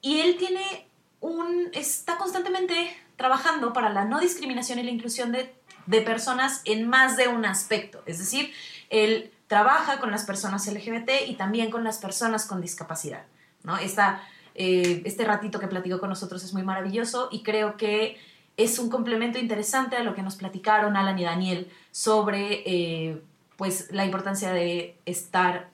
[0.00, 0.86] y él tiene
[1.20, 2.74] un, está constantemente
[3.16, 5.54] trabajando para la no discriminación y la inclusión de,
[5.86, 8.02] de personas en más de un aspecto.
[8.06, 8.52] Es decir,
[8.90, 13.24] él trabaja con las personas LGBT y también con las personas con discapacidad.
[13.64, 13.76] ¿no?
[13.76, 14.22] Esta,
[14.54, 18.16] eh, este ratito que platicó con nosotros es muy maravilloso y creo que
[18.56, 23.22] es un complemento interesante a lo que nos platicaron Alan y Daniel sobre eh,
[23.58, 25.68] pues, la importancia de estar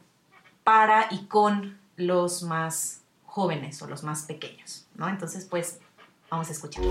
[0.65, 4.89] para y con los más jóvenes o los más pequeños.
[4.97, 5.09] ¿no?
[5.09, 5.79] Entonces, pues,
[6.29, 6.83] vamos a escuchar.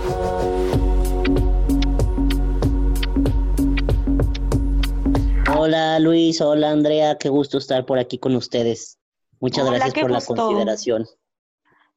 [5.68, 9.00] Hola Luis, hola Andrea, qué gusto estar por aquí con ustedes.
[9.42, 11.06] Muchas gracias por la consideración.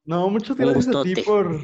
[0.05, 1.61] No, muchas gracias a ti por,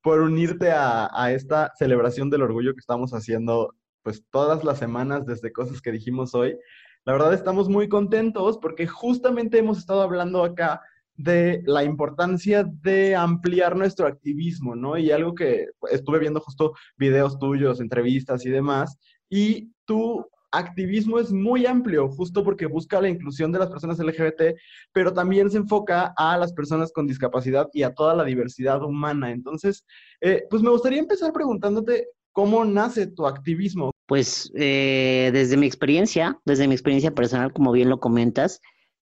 [0.00, 5.26] por unirte a, a, esta celebración del orgullo que estamos haciendo pues todas las semanas
[5.26, 6.56] desde cosas que dijimos hoy.
[7.04, 10.80] La verdad estamos muy contentos porque justamente hemos estado hablando acá
[11.16, 14.96] de la importancia de ampliar nuestro activismo, ¿no?
[14.96, 18.96] Y algo que estuve viendo justo videos tuyos, entrevistas y demás,
[19.28, 24.56] y tu activismo es muy amplio, justo porque busca la inclusión de las personas LGBT,
[24.92, 29.30] pero también se enfoca a las personas con discapacidad y a toda la diversidad humana.
[29.30, 29.84] Entonces,
[30.20, 33.90] eh, pues me gustaría empezar preguntándote cómo nace tu activismo.
[34.06, 38.60] Pues eh, desde mi experiencia, desde mi experiencia personal, como bien lo comentas,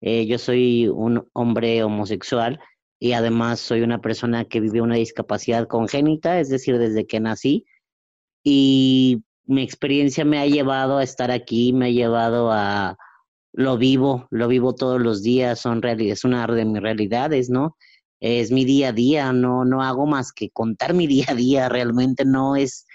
[0.03, 2.61] eh, yo soy un hombre homosexual
[2.99, 7.65] y además soy una persona que vive una discapacidad congénita, es decir, desde que nací.
[8.45, 12.97] Y mi experiencia me ha llevado a estar aquí, me ha llevado a
[13.53, 17.77] lo vivo, lo vivo todos los días, son es una de mis realidades, ¿no?
[18.21, 21.69] Es mi día a día, no, no hago más que contar mi día a día,
[21.69, 22.87] realmente no es,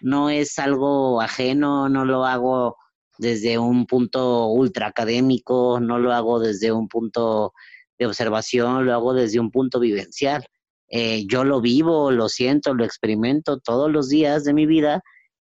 [0.00, 2.76] no es algo ajeno, no lo hago
[3.18, 7.52] desde un punto ultra académico, no lo hago desde un punto
[7.98, 10.44] de observación, lo hago desde un punto vivencial.
[10.88, 15.02] Eh, yo lo vivo, lo siento, lo experimento todos los días de mi vida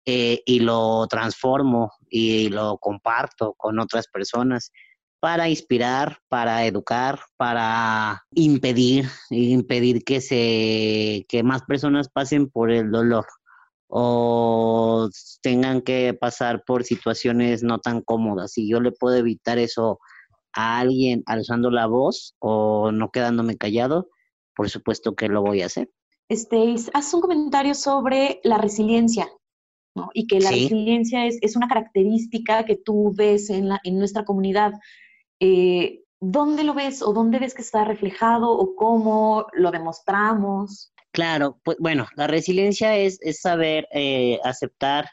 [0.06, 4.72] eh, y lo transformo y lo comparto con otras personas
[5.20, 12.91] para inspirar, para educar, para impedir, impedir que se que más personas pasen por el
[12.91, 13.26] dolor
[13.88, 15.10] o
[15.41, 18.58] tengan que pasar por situaciones no tan cómodas.
[18.58, 20.00] Y yo le puedo evitar eso
[20.54, 24.10] a alguien alzando la voz o no quedándome callado,
[24.56, 25.89] por supuesto que lo voy a hacer.
[26.30, 29.30] Este, haz un comentario sobre la resiliencia,
[29.96, 30.10] ¿no?
[30.14, 34.26] Y que la resiliencia es, es, una característica que tú ves en, la, en nuestra
[34.26, 34.74] comunidad.
[35.40, 40.94] Eh, ¿Dónde lo ves o dónde ves que está reflejado o cómo lo demostramos?
[41.12, 45.10] Claro, pues bueno, la resiliencia es, es saber eh, aceptar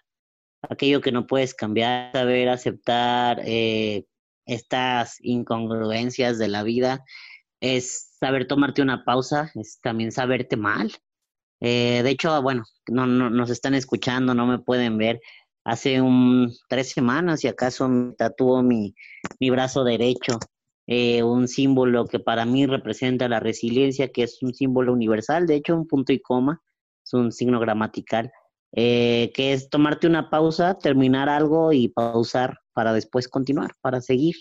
[0.69, 4.05] aquello que no puedes cambiar, saber aceptar eh,
[4.47, 7.05] estas incongruencias de la vida,
[7.61, 10.93] es saber tomarte una pausa, es también saberte mal.
[11.65, 15.21] Eh, de hecho, bueno, no, no, nos están escuchando, no me pueden ver.
[15.65, 18.95] Hace un tres semanas, y acaso me tatuó mi,
[19.39, 20.39] mi brazo derecho.
[20.89, 25.55] Eh, un símbolo que para mí representa la resiliencia, que es un símbolo universal, de
[25.55, 26.61] hecho un punto y coma,
[27.05, 28.33] es un signo gramatical,
[28.73, 34.35] eh, que es tomarte una pausa, terminar algo y pausar para después continuar, para seguir.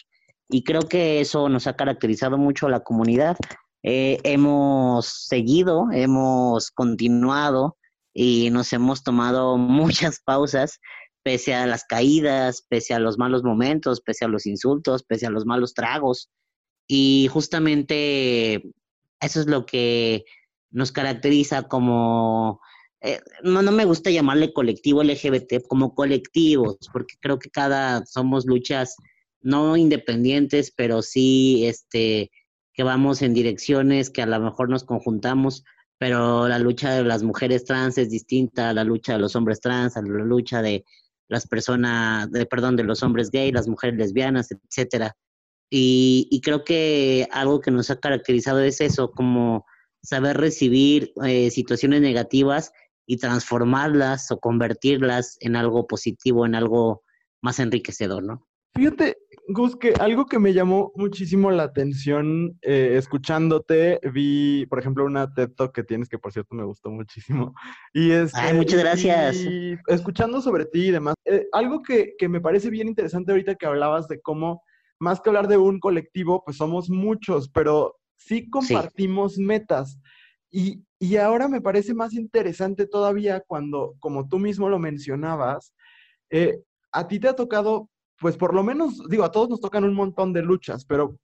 [0.49, 3.37] Y creo que eso nos ha caracterizado mucho a la comunidad.
[3.83, 7.77] Eh, hemos seguido, hemos continuado
[8.13, 10.79] y nos hemos tomado muchas pausas
[11.23, 15.29] pese a las caídas, pese a los malos momentos, pese a los insultos, pese a
[15.29, 16.29] los malos tragos.
[16.87, 18.63] Y justamente
[19.19, 20.25] eso es lo que
[20.71, 22.59] nos caracteriza como,
[23.01, 28.95] eh, no, me gusta llamarle colectivo LGBT, como colectivos, porque creo que cada somos luchas
[29.41, 32.31] no independientes, pero sí este,
[32.73, 35.63] que vamos en direcciones que a lo mejor nos conjuntamos,
[35.97, 39.59] pero la lucha de las mujeres trans es distinta a la lucha de los hombres
[39.59, 40.85] trans, a la lucha de
[41.27, 45.15] las personas, de, perdón, de los hombres gay, las mujeres lesbianas, etcétera.
[45.69, 49.65] Y, creo que algo que nos ha caracterizado es eso, como
[50.03, 52.73] saber recibir eh, situaciones negativas
[53.05, 57.03] y transformarlas o convertirlas en algo positivo, en algo
[57.41, 58.47] más enriquecedor, ¿no?
[58.73, 59.17] Fíjate,
[59.49, 65.33] Gus, que algo que me llamó muchísimo la atención eh, escuchándote, vi, por ejemplo, una
[65.33, 67.53] TED Talk que tienes, que por cierto me gustó muchísimo.
[67.93, 69.35] Y es, Ay, muchas gracias.
[69.37, 73.55] Y escuchando sobre ti y demás, eh, algo que, que, me parece bien interesante ahorita
[73.55, 74.63] que hablabas de cómo,
[74.99, 79.99] más que hablar de un colectivo, pues somos muchos, pero sí compartimos metas.
[80.49, 85.73] Y, y ahora me parece más interesante todavía cuando, como tú mismo lo mencionabas,
[86.29, 86.61] eh,
[86.93, 87.89] a ti te ha tocado
[88.21, 91.17] pues por lo menos, digo, a todos nos tocan un montón de luchas, pero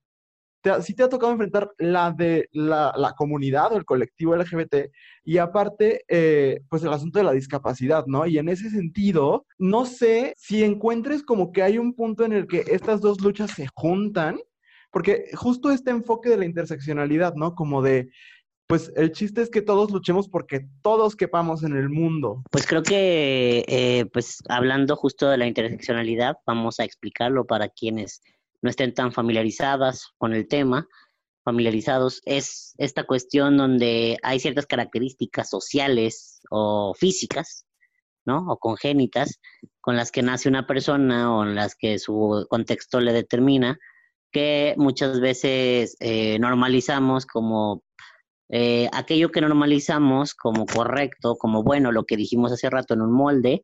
[0.61, 4.91] te, sí te ha tocado enfrentar la de la, comunidad o el colectivo LGBT
[5.23, 8.25] y aparte, eh, pues el asunto de la discapacidad, ¿no?
[8.25, 12.47] Y en ese sentido, no sé si encuentres como que hay un punto en el
[12.47, 14.39] que estas dos luchas se juntan,
[14.91, 17.53] porque justo este enfoque de la interseccionalidad, ¿no?
[17.53, 18.09] Como de
[18.67, 22.43] pues el chiste es que todos luchemos porque todos quepamos en el mundo.
[22.51, 28.21] Pues creo que, eh, pues hablando justo de la interseccionalidad, vamos a explicarlo para quienes
[28.61, 30.87] no estén tan familiarizadas con el tema,
[31.45, 37.65] familiarizados, es esta cuestión donde hay ciertas características sociales o físicas,
[38.25, 38.45] ¿no?
[38.49, 39.39] O congénitas,
[39.79, 43.79] con las que nace una persona o en las que su contexto le determina,
[44.29, 47.83] que muchas veces eh, normalizamos como
[48.49, 53.11] eh, aquello que normalizamos como correcto, como bueno, lo que dijimos hace rato en un
[53.11, 53.63] molde,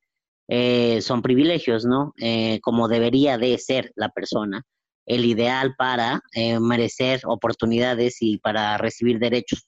[0.50, 2.14] eh, son privilegios, ¿no?
[2.20, 4.64] Eh, como debería de ser la persona,
[5.06, 6.22] el ideal para
[6.62, 9.68] merecer oportunidades y para recibir derechos.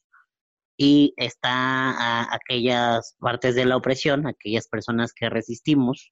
[0.78, 6.12] Y está aquellas partes de la opresión, aquellas personas que resistimos.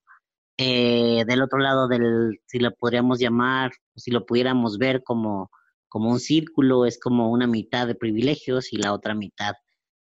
[0.58, 5.50] del otro lado del, si lo podríamos llamar, si lo pudiéramos ver como,
[5.94, 9.52] como un círculo, es como una mitad de privilegios y la otra mitad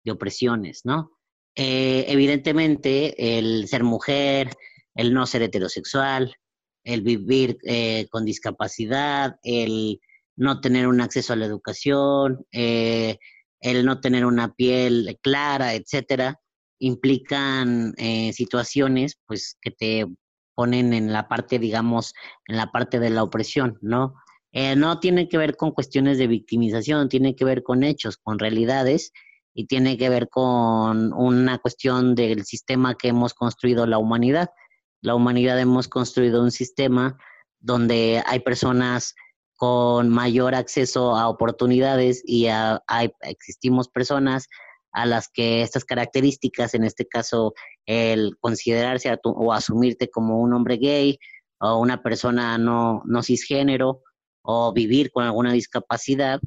[0.05, 1.12] de opresiones, ¿no?
[1.57, 4.51] Eh, evidentemente, el ser mujer,
[4.95, 6.36] el no ser heterosexual,
[6.84, 9.99] el vivir eh, con discapacidad, el
[10.36, 13.16] no tener un acceso a la educación, eh,
[13.62, 16.39] el no tener una piel clara, etcétera,
[16.80, 17.95] implican
[18.34, 20.05] situaciones pues que te
[20.55, 22.12] ponen en la parte, digamos,
[22.47, 24.16] en la parte de la opresión, ¿no?
[24.53, 29.12] No tiene que ver con cuestiones de victimización, tiene que ver con hechos, con realidades
[29.55, 34.51] y tiene que ver con una cuestión del sistema que hemos construido la humanidad.
[35.01, 37.18] La humanidad hemos construido un sistema
[37.61, 39.14] donde hay personas
[39.57, 44.46] con mayor acceso a oportunidades y hay, existimos personas
[44.92, 50.76] a las que estas características, en este caso el considerarse o asumirte como un hombre
[50.76, 51.18] gay
[51.59, 54.03] o una persona no, no cisgénero
[54.51, 56.40] o vivir con alguna discapacidad,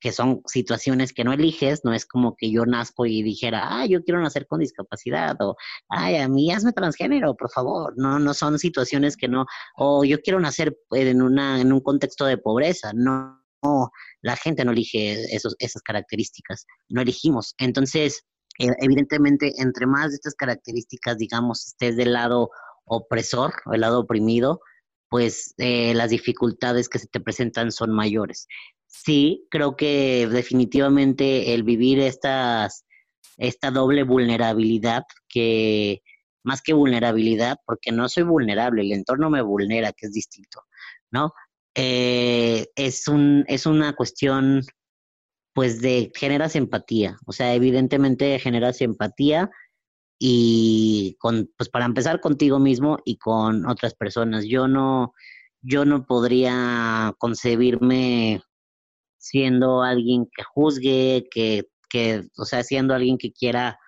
[0.00, 3.84] que son situaciones que no eliges, no es como que yo nazco y dijera, ah,
[3.84, 5.54] yo quiero nacer con discapacidad, o,
[5.90, 9.44] ay, a mí hazme transgénero, por favor, no, no son situaciones que no,
[9.76, 13.42] o yo quiero nacer en, una, en un contexto de pobreza, no,
[14.22, 17.54] la gente no elige esos, esas características, no elegimos.
[17.58, 18.24] Entonces,
[18.58, 22.48] e, evidentemente, entre más de estas características, digamos, estés del lado
[22.86, 24.60] opresor o el lado oprimido,
[25.08, 28.46] pues eh, las dificultades que se te presentan son mayores
[29.04, 32.84] sí, creo que definitivamente el vivir estas,
[33.36, 36.02] esta doble vulnerabilidad, que
[36.44, 40.62] más que vulnerabilidad, porque no soy vulnerable, el entorno me vulnera, que es distinto,
[41.10, 41.32] ¿no?
[41.74, 44.62] Eh, es, un, es una cuestión,
[45.52, 49.50] pues, de generas empatía, o sea, evidentemente generas empatía
[50.18, 54.44] y con, pues para empezar contigo mismo y con otras personas.
[54.46, 55.12] Yo no,
[55.60, 58.42] yo no podría concebirme
[59.18, 63.78] siendo alguien que juzgue, que, que o sea, siendo alguien que quiera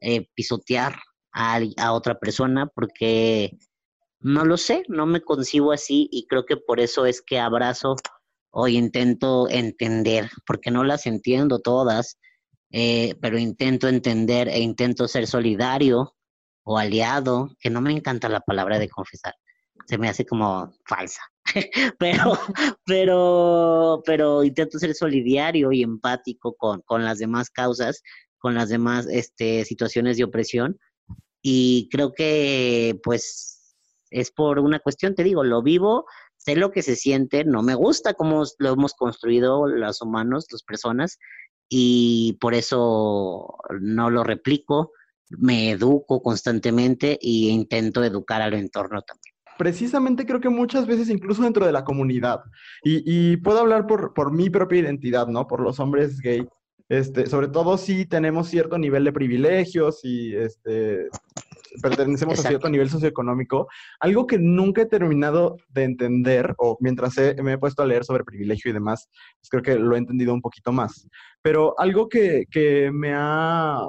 [0.00, 0.96] eh, pisotear
[1.32, 3.56] a, a otra persona, porque
[4.20, 7.96] no lo sé, no me concibo así y creo que por eso es que abrazo
[8.50, 12.18] o intento entender, porque no las entiendo todas,
[12.70, 16.14] eh, pero intento entender e intento ser solidario
[16.62, 19.34] o aliado, que no me encanta la palabra de confesar,
[19.86, 21.22] se me hace como falsa.
[21.98, 22.38] pero,
[22.86, 28.02] pero, pero intento ser solidario y empático con, con las demás causas,
[28.38, 30.78] con las demás este, situaciones de opresión.
[31.42, 33.74] Y creo que, pues,
[34.10, 36.06] es por una cuestión, te digo, lo vivo,
[36.36, 40.62] sé lo que se siente, no me gusta cómo lo hemos construido los humanos, las
[40.62, 41.18] personas,
[41.70, 44.92] y por eso no lo replico,
[45.30, 51.42] me educo constantemente e intento educar al entorno también precisamente creo que muchas veces incluso
[51.42, 52.40] dentro de la comunidad,
[52.82, 55.46] y, puedo hablar por, por, mi propia identidad, ¿no?
[55.46, 56.48] Por los hombres gay,
[56.88, 61.08] este, sobre todo si tenemos cierto nivel de privilegios y este,
[61.82, 63.68] pertenecemos a cierto nivel socioeconómico,
[64.00, 68.24] algo que nunca he terminado de entender, o mientras me he puesto a leer sobre
[68.24, 69.08] privilegio y demás,
[69.40, 71.08] pues creo que lo he entendido un poquito más.
[71.42, 73.80] Pero algo que, que me ha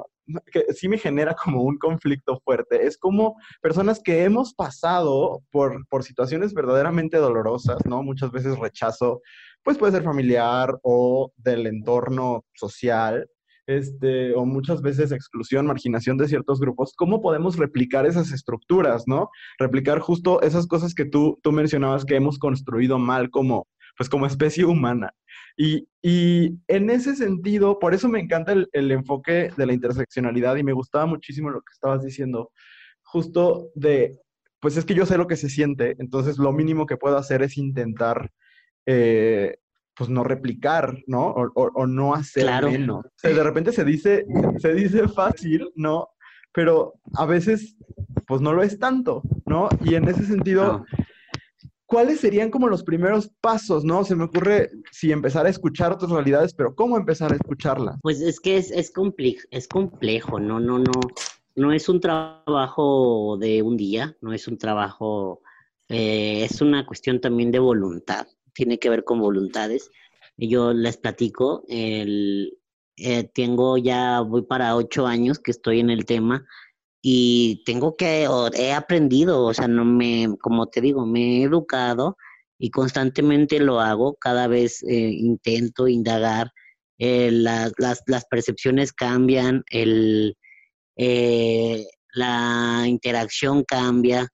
[0.52, 2.86] que sí me genera como un conflicto fuerte.
[2.86, 8.02] Es como personas que hemos pasado por, por situaciones verdaderamente dolorosas, ¿no?
[8.02, 9.20] Muchas veces rechazo,
[9.62, 13.28] pues puede ser familiar o del entorno social,
[13.66, 19.30] este, o muchas veces exclusión, marginación de ciertos grupos, ¿cómo podemos replicar esas estructuras, ¿no?
[19.58, 24.26] Replicar justo esas cosas que tú, tú mencionabas que hemos construido mal como, pues como
[24.26, 25.12] especie humana.
[25.56, 30.72] Y, en ese sentido, por eso me encanta el, enfoque de la interseccionalidad y me
[30.72, 32.50] gustaba muchísimo lo que estabas diciendo,
[33.02, 34.18] justo de,
[34.60, 37.42] pues es que yo sé lo que se siente, entonces lo mínimo que puedo hacer
[37.42, 38.30] es intentar,
[38.86, 39.56] eh,
[40.02, 41.32] pues no replicar, ¿no?
[41.54, 43.04] O, no hacer menos.
[43.22, 44.26] de repente se dice,
[44.58, 46.08] se dice fácil, ¿no?
[46.52, 47.76] Pero a veces,
[48.26, 49.68] pues no lo es tanto, ¿no?
[49.84, 50.84] Y en ese sentido...
[51.86, 54.02] ¿cuáles serían como los primeros pasos, no?
[54.02, 57.98] Se me ocurre si empezar a escuchar otras realidades, pero ¿cómo empezar a escucharlas?
[58.00, 61.00] Pues es que es, es, complejo, es complejo, no, no, no,
[61.54, 65.42] no es un trabajo de un día, no es un trabajo,
[65.90, 69.90] eh, es una cuestión también de voluntad, tiene que ver con voluntades.
[70.36, 72.58] Yo les platico, el,
[72.96, 76.46] eh, tengo ya, voy para ocho años que estoy en el tema,
[77.02, 82.16] y tengo que, he aprendido, o sea, no me, como te digo, me he educado
[82.58, 86.52] y constantemente lo hago, cada vez eh, intento indagar,
[86.98, 87.72] eh, las,
[88.06, 89.64] las, percepciones cambian,
[92.14, 94.28] la interacción cambia.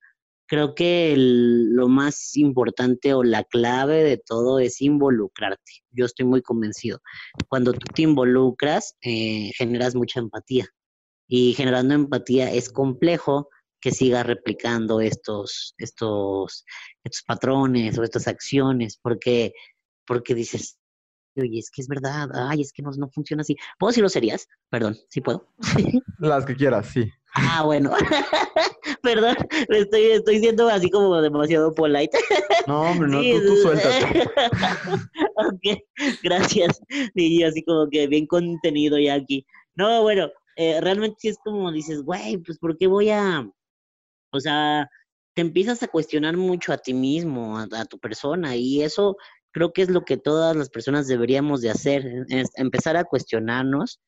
[0.49, 5.73] Creo que lo más importante o la clave de todo es involucrarte.
[5.91, 7.01] Yo estoy muy convencido.
[7.49, 10.67] Cuando tú te involucras, generas mucha empatía
[11.29, 16.65] y generando empatía es complejo que siga replicando estos, estos,
[17.05, 19.53] estos patrones o estas acciones, porque,
[20.07, 20.79] porque dices,
[21.37, 23.57] oye, es que es verdad, ay, es que no, no funciona así.
[23.79, 24.49] ¿Puedo decirlo serías?
[24.71, 25.47] Perdón, ¿sí puedo?
[26.19, 27.11] Las que quieras, sí.
[27.35, 27.93] Ah, bueno.
[29.03, 29.37] Perdón,
[29.69, 32.19] estoy, estoy siendo así como demasiado polite.
[32.67, 34.23] No, hombre, no, tú, tú suéltate.
[35.37, 35.79] ok,
[36.23, 36.81] gracias.
[37.15, 39.47] Y así como que bien contenido ya aquí.
[39.75, 43.49] No, bueno, eh, realmente sí es como dices, güey, pues ¿por qué voy a,
[44.33, 44.89] o sea,
[45.35, 49.17] te empiezas a cuestionar mucho a ti mismo, a, tu persona, y eso
[49.53, 54.01] creo que es lo que todas las personas deberíamos de hacer, es empezar a cuestionarnos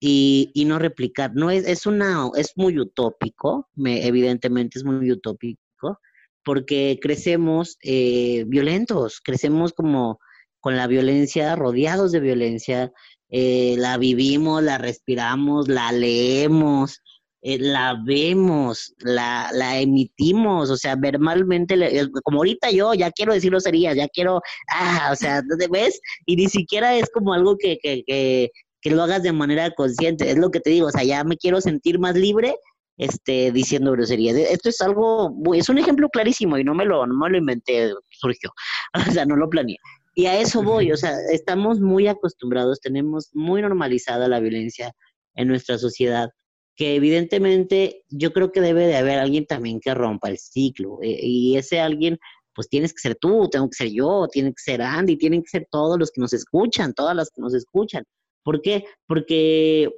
[0.00, 1.32] y, no replicar.
[1.34, 6.00] No es, es una, es muy utópico, me, evidentemente es muy utópico,
[6.44, 10.20] porque crecemos eh, violentos, crecemos como
[10.60, 12.92] con la violencia, rodeados de violencia,
[13.30, 17.00] eh, la vivimos, la respiramos, la leemos,
[17.42, 21.76] eh, la vemos, la, la, emitimos, o sea, verbalmente,
[22.22, 24.40] como ahorita yo ya quiero decir sería, ya quiero,
[24.70, 26.00] ah, o sea, ¿ves?
[26.24, 28.50] Y ni siquiera es como algo que, que,
[28.84, 31.38] que lo hagas de manera consciente, es lo que te digo, o sea, ya me
[31.38, 32.54] quiero sentir más libre
[32.98, 34.36] este, diciendo groserías.
[34.36, 37.94] Esto es algo, es un ejemplo clarísimo y no me lo, no me lo inventé,
[38.10, 38.52] surgió,
[39.08, 39.78] o sea, no lo planeé.
[40.14, 44.92] Y a eso voy, o sea, estamos muy acostumbrados, tenemos muy normalizada la violencia
[45.34, 46.28] en nuestra sociedad,
[46.76, 50.98] que evidentemente yo creo que debe de haber alguien también que rompa el ciclo.
[51.00, 52.18] Eh, y ese alguien,
[52.54, 55.48] pues tienes que ser tú, tengo que ser yo, tiene que ser Andy, tienen que
[55.48, 58.04] ser todos los que nos escuchan, todas las que nos escuchan.
[58.44, 58.84] ¿Por qué?
[59.06, 59.90] Porque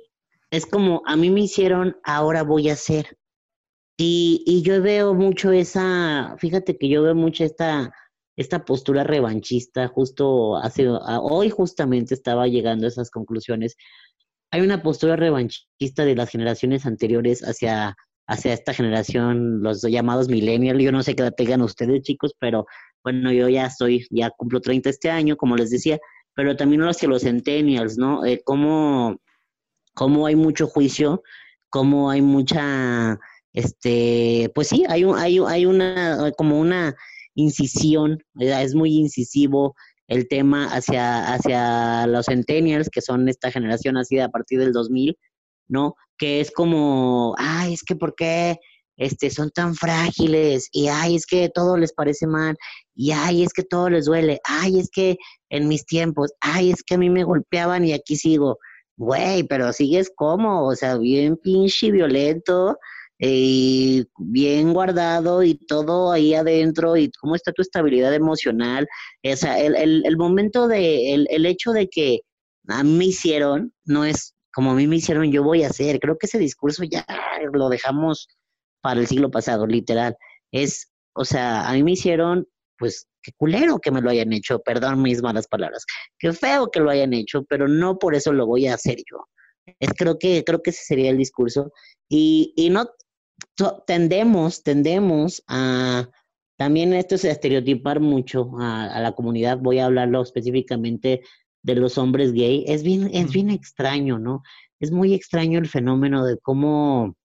[0.50, 3.18] es como a mí me hicieron, ahora voy a hacer.
[3.98, 7.92] Y, y yo veo mucho esa, fíjate que yo veo mucho esta
[8.36, 13.76] esta postura revanchista, justo hace, hoy justamente estaba llegando a esas conclusiones.
[14.52, 17.96] Hay una postura revanchista de las generaciones anteriores hacia,
[18.28, 20.82] hacia esta generación, los llamados millennials.
[20.82, 22.66] Yo no sé qué la tengan ustedes, chicos, pero
[23.02, 25.98] bueno, yo ya estoy, ya cumplo 30 este año, como les decía,
[26.36, 28.24] pero también hacia los centennials, ¿no?
[28.24, 29.18] Eh, cómo,
[30.26, 31.22] hay mucho juicio,
[31.70, 33.18] cómo hay mucha,
[33.54, 36.94] este, pues sí, hay, un, hay, hay una, como una
[37.34, 39.74] incisión, es muy incisivo
[40.08, 45.16] el tema hacia, hacia los centennials, que son esta generación nacida a partir del 2000,
[45.68, 45.94] ¿no?
[46.18, 48.58] Que es como, ay, es que ¿por qué
[48.96, 50.68] este, son tan frágiles?
[50.72, 52.56] Y ay, es que todo les parece mal.
[52.94, 54.40] Y ay, es que todo les duele.
[54.44, 55.16] Ay, es que
[55.50, 58.58] en mis tiempos, ay, es que a mí me golpeaban y aquí sigo.
[58.96, 62.78] Güey, pero sigues como, o sea, bien pinche violento,
[63.18, 68.86] eh, bien guardado y todo ahí adentro y cómo está tu estabilidad emocional.
[69.24, 72.20] O sea, el, el, el momento de, el, el, hecho de que
[72.68, 76.00] a mí me hicieron, no es como a mí me hicieron, yo voy a hacer.
[76.00, 77.04] Creo que ese discurso ya
[77.52, 78.28] lo dejamos
[78.86, 80.16] para el siglo pasado, literal.
[80.52, 82.46] Es, o sea, a mí me hicieron,
[82.78, 85.84] pues, qué culero que me lo hayan hecho, perdón mis malas palabras,
[86.20, 89.26] qué feo que lo hayan hecho, pero no por eso lo voy a hacer yo.
[89.80, 91.72] Es, creo que creo que ese sería el discurso
[92.08, 92.88] y, y no
[93.88, 96.08] tendemos, tendemos a
[96.56, 99.58] también esto es estereotipar mucho a, la comunidad.
[99.58, 101.22] Voy a hablarlo específicamente
[101.64, 102.64] de los hombres gay.
[102.68, 104.44] Es bien, es bien extraño, ¿no?
[104.78, 107.16] Es muy extraño el fenómeno de cómo,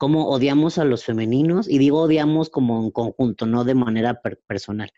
[0.00, 4.90] cómo odiamos a los femeninos, y digo odiamos como en conjunto, no de manera personal.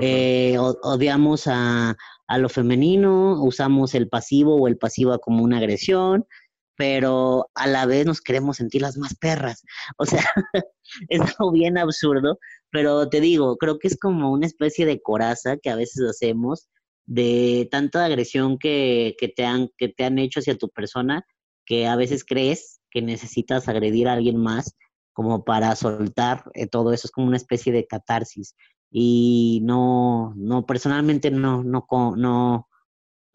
[0.00, 1.94] Eh, odiamos a,
[2.26, 6.26] a lo femenino, usamos el pasivo o el pasivo como una agresión,
[6.74, 9.62] pero a la vez nos queremos sentir las más perras.
[9.98, 10.24] O sea,
[11.10, 12.38] es algo bien absurdo,
[12.70, 16.70] pero te digo, creo que es como una especie de coraza que a veces hacemos
[17.04, 21.26] de tanta agresión que, que, te han, que te han hecho hacia tu persona,
[21.66, 24.76] que a veces crees que necesitas agredir a alguien más
[25.12, 28.54] como para soltar eh, todo eso, es como una especie de catarsis.
[28.90, 32.68] Y no, no, personalmente no, no, no,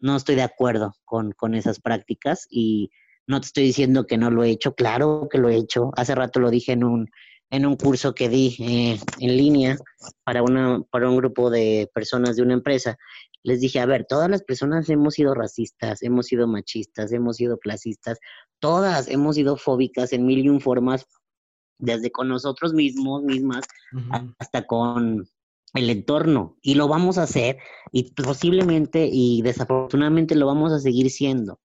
[0.00, 2.90] no estoy de acuerdo con, con esas prácticas y
[3.26, 5.90] no te estoy diciendo que no lo he hecho, claro que lo he hecho.
[5.96, 7.10] Hace rato lo dije en un,
[7.52, 9.76] en un curso que di eh, en línea
[10.24, 12.96] para, una, para un grupo de personas de una empresa.
[13.42, 17.58] Les dije, a ver, todas las personas hemos sido racistas, hemos sido machistas, hemos sido
[17.58, 18.18] clasistas,
[18.58, 21.06] todas hemos sido fóbicas en mil y un formas,
[21.78, 23.66] desde con nosotros mismos, mismas,
[24.38, 25.28] hasta con
[25.74, 26.56] el entorno.
[26.62, 27.58] Y lo vamos a hacer
[27.90, 31.60] y posiblemente y desafortunadamente lo vamos a seguir siendo.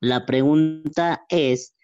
[0.00, 1.74] La pregunta es,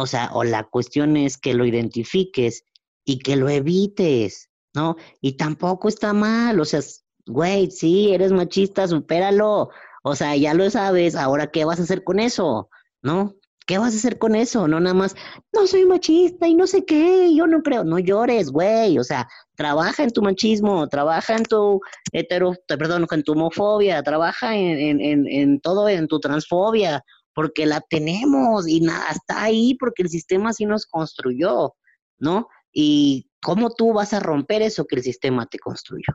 [0.00, 2.64] o sea, o la cuestión es que lo identifiques
[3.04, 4.96] y que lo evites, ¿no?
[5.20, 6.80] Y tampoco está mal, o sea,
[7.26, 9.70] güey, sí, eres machista, supéralo.
[10.02, 12.70] O sea, ya lo sabes, ahora qué vas a hacer con eso,
[13.02, 13.34] ¿no?
[13.66, 14.66] ¿Qué vas a hacer con eso?
[14.66, 15.14] No nada más,
[15.52, 19.28] no soy machista y no sé qué, yo no creo, no llores, güey, o sea,
[19.54, 21.80] trabaja en tu machismo, trabaja en tu
[22.12, 27.04] hetero, perdón, en tu homofobia, trabaja en, en, en todo, en tu transfobia,
[27.40, 31.74] porque la tenemos y nada, está ahí porque el sistema así nos construyó,
[32.18, 32.48] ¿no?
[32.70, 36.12] Y cómo tú vas a romper eso que el sistema te construyó.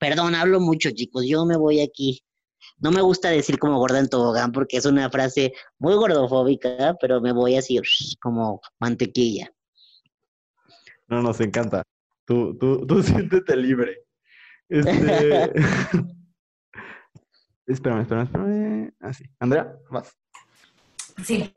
[0.00, 2.24] Perdón, hablo mucho, chicos, yo me voy aquí.
[2.78, 7.20] No me gusta decir como gorda en tobogán porque es una frase muy gordofóbica, pero
[7.20, 7.78] me voy así
[8.20, 9.54] como mantequilla.
[11.06, 11.84] No, nos encanta.
[12.24, 14.02] Tú, tú, tú siéntete libre.
[14.68, 15.52] Este...
[17.66, 18.94] Espérame, espérame, espérame.
[19.00, 19.24] Así.
[19.24, 20.16] Ah, Andrea, vas.
[21.24, 21.52] Sí.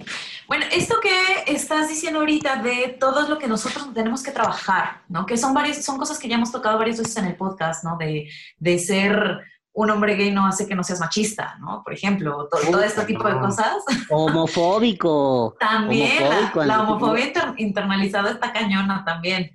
[0.47, 5.25] Bueno, esto que estás diciendo ahorita de todo lo que nosotros tenemos que trabajar, ¿no?
[5.25, 7.97] Que son varias, son cosas que ya hemos tocado varias veces en el podcast, ¿no?
[7.97, 9.41] De, de ser
[9.73, 11.83] un hombre gay no hace que no seas machista, ¿no?
[11.83, 13.77] Por ejemplo, todo, este tipo de cosas.
[14.09, 15.55] Homofóbico.
[15.59, 16.23] también,
[16.55, 19.51] la, homofobia internalizada está cañona también.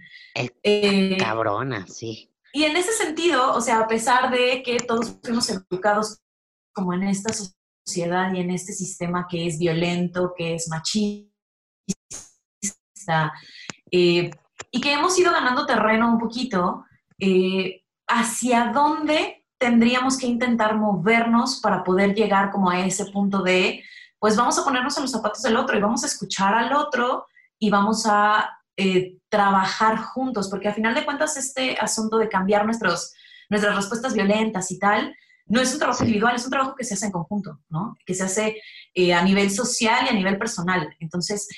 [0.62, 2.30] Eh, cabrona, sí.
[2.52, 6.20] Y en ese sentido, o sea, a pesar de que todos fuimos educados
[6.74, 11.30] como en esta sociedad y en este sistema que es violento, que es machista,
[13.90, 14.30] eh,
[14.70, 16.84] y que hemos ido ganando terreno un poquito,
[17.18, 23.82] eh, ¿hacia dónde tendríamos que intentar movernos para poder llegar como a ese punto de,
[24.18, 27.26] pues vamos a ponernos en los zapatos del otro y vamos a escuchar al otro
[27.58, 30.48] y vamos a eh, trabajar juntos?
[30.50, 33.14] Porque al final de cuentas este asunto de cambiar nuestros,
[33.48, 35.14] nuestras respuestas violentas y tal,
[35.46, 37.96] no es un trabajo individual, es un trabajo que se hace en conjunto, ¿no?
[38.06, 38.60] Que se hace
[38.94, 40.94] eh, a nivel social y a nivel personal.
[41.00, 41.48] Entonces,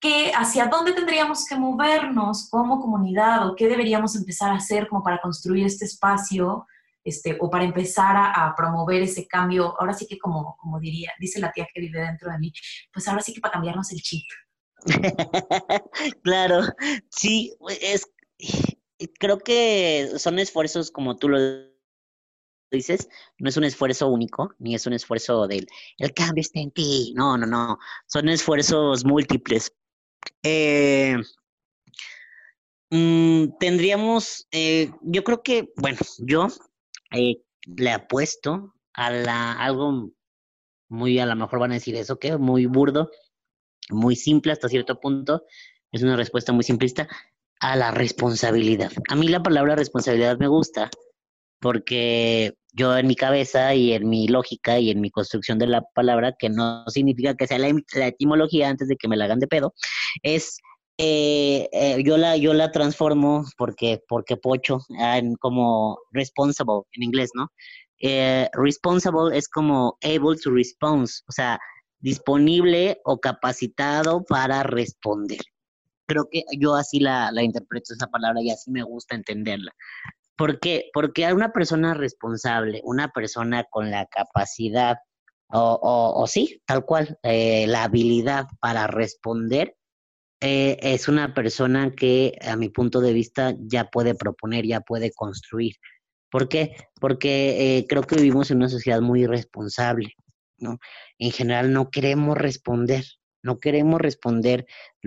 [0.00, 5.02] ¿qué, ¿hacia dónde tendríamos que movernos como comunidad o qué deberíamos empezar a hacer como
[5.02, 6.66] para construir este espacio
[7.04, 9.74] este, o para empezar a, promover ese cambio?
[9.78, 12.52] Ahora sí que como, como diría, dice la tía que vive dentro de mí,
[12.92, 14.24] pues ahora sí que para cambiarnos el chip.
[16.22, 16.62] claro,
[17.10, 18.08] sí, es,
[19.18, 21.71] creo que son esfuerzos como tú lo
[22.76, 23.08] dices,
[23.38, 25.66] no es un esfuerzo único, ni es un esfuerzo del
[25.98, 27.12] el cambio está en ti.
[27.16, 27.78] No, no, no.
[28.06, 29.72] Son esfuerzos múltiples.
[30.42, 31.16] Eh,
[32.90, 36.48] mm, tendríamos, eh, yo creo que, bueno, yo
[37.12, 40.10] eh, le apuesto a la, algo
[40.88, 43.10] muy, a lo mejor van a decir eso, que muy burdo,
[43.90, 45.44] muy simple hasta cierto punto,
[45.90, 47.08] es una respuesta muy simplista,
[47.60, 48.90] a la responsabilidad.
[49.08, 50.90] A mí la palabra responsabilidad me gusta
[51.62, 55.82] porque yo en mi cabeza y en mi lógica y en mi construcción de la
[55.94, 57.72] palabra, que no significa que sea la,
[58.06, 59.74] etimología antes de que me la hagan de pedo,
[60.22, 60.58] es
[60.98, 67.30] eh, eh, yo la yo la transformo porque porque pocho en como responsible en inglés,
[67.34, 67.48] ¿no?
[68.00, 71.58] Eh, responsible es como able to respond, o sea,
[72.00, 75.40] disponible o capacitado para responder.
[76.06, 79.72] Creo que yo así la, la interpreto esa palabra y así me gusta entenderla.
[80.36, 80.90] ¿Por qué?
[80.92, 84.96] Porque a una persona responsable, una persona con la capacidad
[85.52, 89.76] o, o, sí, tal cual, eh, la habilidad para responder,
[90.40, 95.12] eh, es una persona que a mi punto de vista ya puede proponer, ya puede
[95.12, 95.76] construir.
[96.30, 96.74] ¿Por qué?
[97.00, 100.14] Porque eh, creo que vivimos en una sociedad muy irresponsable,
[100.58, 100.78] ¿no?
[101.18, 103.04] En general no queremos responder,
[103.42, 104.66] no queremos responder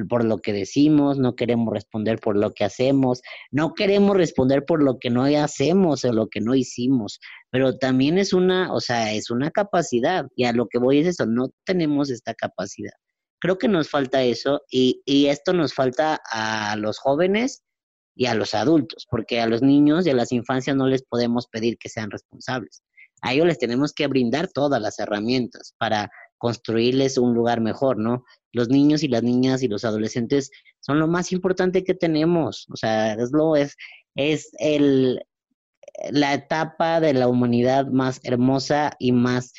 [0.10, 3.22] por lo que decimos, no queremos responder por lo que hacemos,
[3.52, 7.20] no queremos responder por lo que no hacemos o lo que no hicimos,
[7.50, 11.08] pero también es una, o sea, es una capacidad y a lo que voy es
[11.08, 12.94] eso, no tenemos esta capacidad.
[13.40, 17.64] Creo que nos falta eso y, y esto nos falta a los jóvenes
[18.16, 21.48] y a los adultos, porque a los niños y a las infancias no les podemos
[21.48, 22.82] pedir que sean responsables.
[23.22, 28.26] A ellos les tenemos que brindar todas las herramientas para construirles un lugar mejor, ¿no?
[28.52, 32.78] Los niños y las niñas y los adolescentes son lo más importante que tenemos, o
[32.78, 33.76] sea, es lo es
[34.16, 35.22] es el
[36.10, 39.54] la etapa de la humanidad más hermosa y más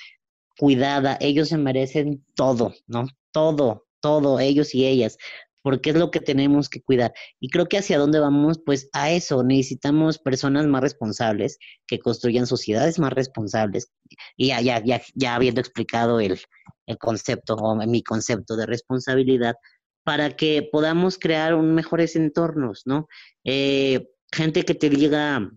[0.58, 1.16] cuidada.
[1.20, 3.06] Ellos se merecen todo, ¿no?
[3.32, 5.18] Todo, todo, ellos y ellas.
[5.66, 7.12] Porque es lo que tenemos que cuidar.
[7.40, 11.58] Y creo que hacia dónde vamos, pues a eso, necesitamos personas más responsables
[11.88, 13.90] que construyan sociedades más responsables.
[14.36, 16.38] Y ya, ya, ya, habiendo explicado el,
[16.86, 19.56] el concepto o mi concepto de responsabilidad,
[20.04, 23.08] para que podamos crear un mejores entornos, ¿no?
[23.42, 25.50] Eh, gente que te diga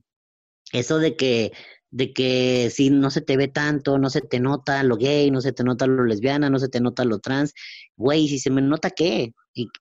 [0.71, 1.51] eso de que
[1.91, 5.41] de que si no se te ve tanto, no se te nota lo gay, no
[5.41, 7.53] se te nota lo lesbiana, no se te nota lo trans,
[7.95, 9.33] güey, si se me nota qué,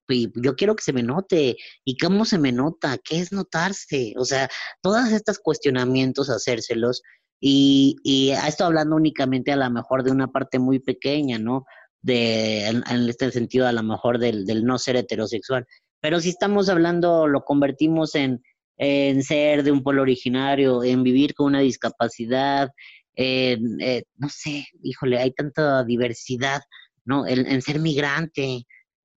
[0.09, 4.15] y, yo quiero que se me note, y cómo se me nota, qué es notarse,
[4.17, 4.49] o sea,
[4.83, 7.03] todos estos cuestionamientos, hacérselos,
[7.41, 11.65] y, y esto hablando únicamente a lo mejor de una parte muy pequeña, ¿no?
[12.03, 15.67] De, en, en este sentido, a lo mejor del, del no ser heterosexual.
[16.01, 18.43] Pero si estamos hablando, lo convertimos en,
[18.79, 22.71] en ser de un pueblo originario, en vivir con una discapacidad,
[23.17, 26.61] en, eh, no sé, híjole, hay tanta diversidad,
[27.05, 27.27] ¿no?
[27.27, 28.65] En, ser migrante,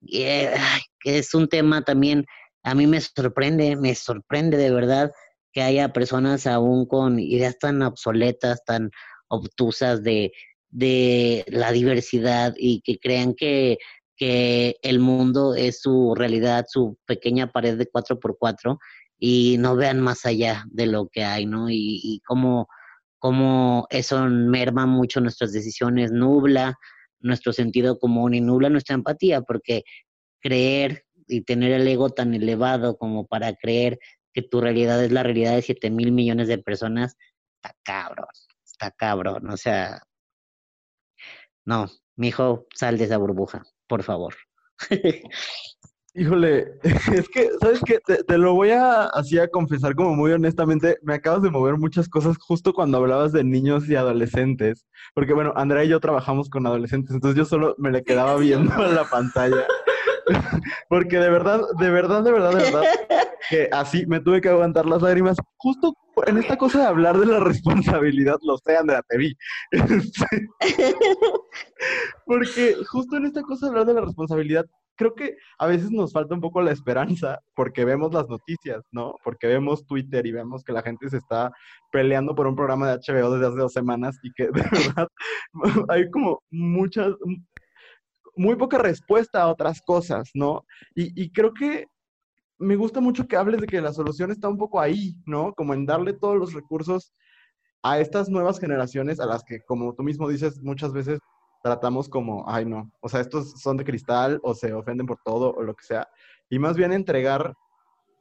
[0.07, 0.53] eh,
[0.99, 2.25] que es un tema también,
[2.63, 5.11] a mí me sorprende, me sorprende de verdad
[5.51, 8.91] que haya personas aún con ideas tan obsoletas, tan
[9.27, 10.31] obtusas de,
[10.69, 13.77] de la diversidad y que crean que,
[14.15, 18.77] que el mundo es su realidad, su pequeña pared de 4x4
[19.19, 21.69] y no vean más allá de lo que hay, ¿no?
[21.69, 22.67] Y, y cómo,
[23.19, 26.77] cómo eso merma mucho nuestras decisiones, nubla
[27.21, 29.83] nuestro sentido común y nubla nuestra empatía, porque
[30.39, 33.99] creer y tener el ego tan elevado como para creer
[34.33, 37.17] que tu realidad es la realidad de 7 mil millones de personas,
[37.55, 38.27] está cabrón,
[38.65, 40.01] está cabrón, o sea,
[41.65, 44.35] no, mi hijo, sal de esa burbuja, por favor.
[46.13, 47.99] Híjole, es que, ¿sabes qué?
[47.99, 52.09] Te, lo voy a así a confesar como muy honestamente, me acabas de mover muchas
[52.09, 56.67] cosas justo cuando hablabas de niños y adolescentes, porque bueno, Andrea y yo trabajamos con
[56.67, 59.65] adolescentes, entonces yo solo me le quedaba viendo en la pantalla,
[60.89, 62.83] porque de verdad, de verdad, de verdad, de verdad,
[63.49, 65.93] que así me tuve que aguantar las lágrimas, justo
[66.27, 69.37] en esta cosa de hablar de la responsabilidad, lo sé, Andrea, te vi.
[72.25, 74.65] porque justo en esta cosa de hablar de la responsabilidad,
[75.01, 79.15] creo que a veces nos falta un poco la esperanza porque vemos las noticias, ¿no?
[79.23, 81.51] Porque vemos Twitter y vemos que la gente se está
[81.91, 85.07] peleando por un programa de HBO desde hace dos semanas y que de verdad
[85.89, 87.15] hay como muchas,
[88.35, 90.65] muy poca respuesta a otras cosas, ¿no?
[90.93, 91.87] Y, creo que
[92.59, 95.51] me gusta mucho que hables de que la solución está un poco ahí, ¿no?
[95.53, 97.11] Como en darle todos los recursos
[97.81, 101.17] a estas nuevas generaciones a las que, como tú mismo dices, muchas veces
[101.63, 105.53] tratamos como, ay no, o sea, estos son de cristal o se ofenden por todo
[105.53, 106.07] o lo que sea,
[106.49, 107.53] y más bien entregar,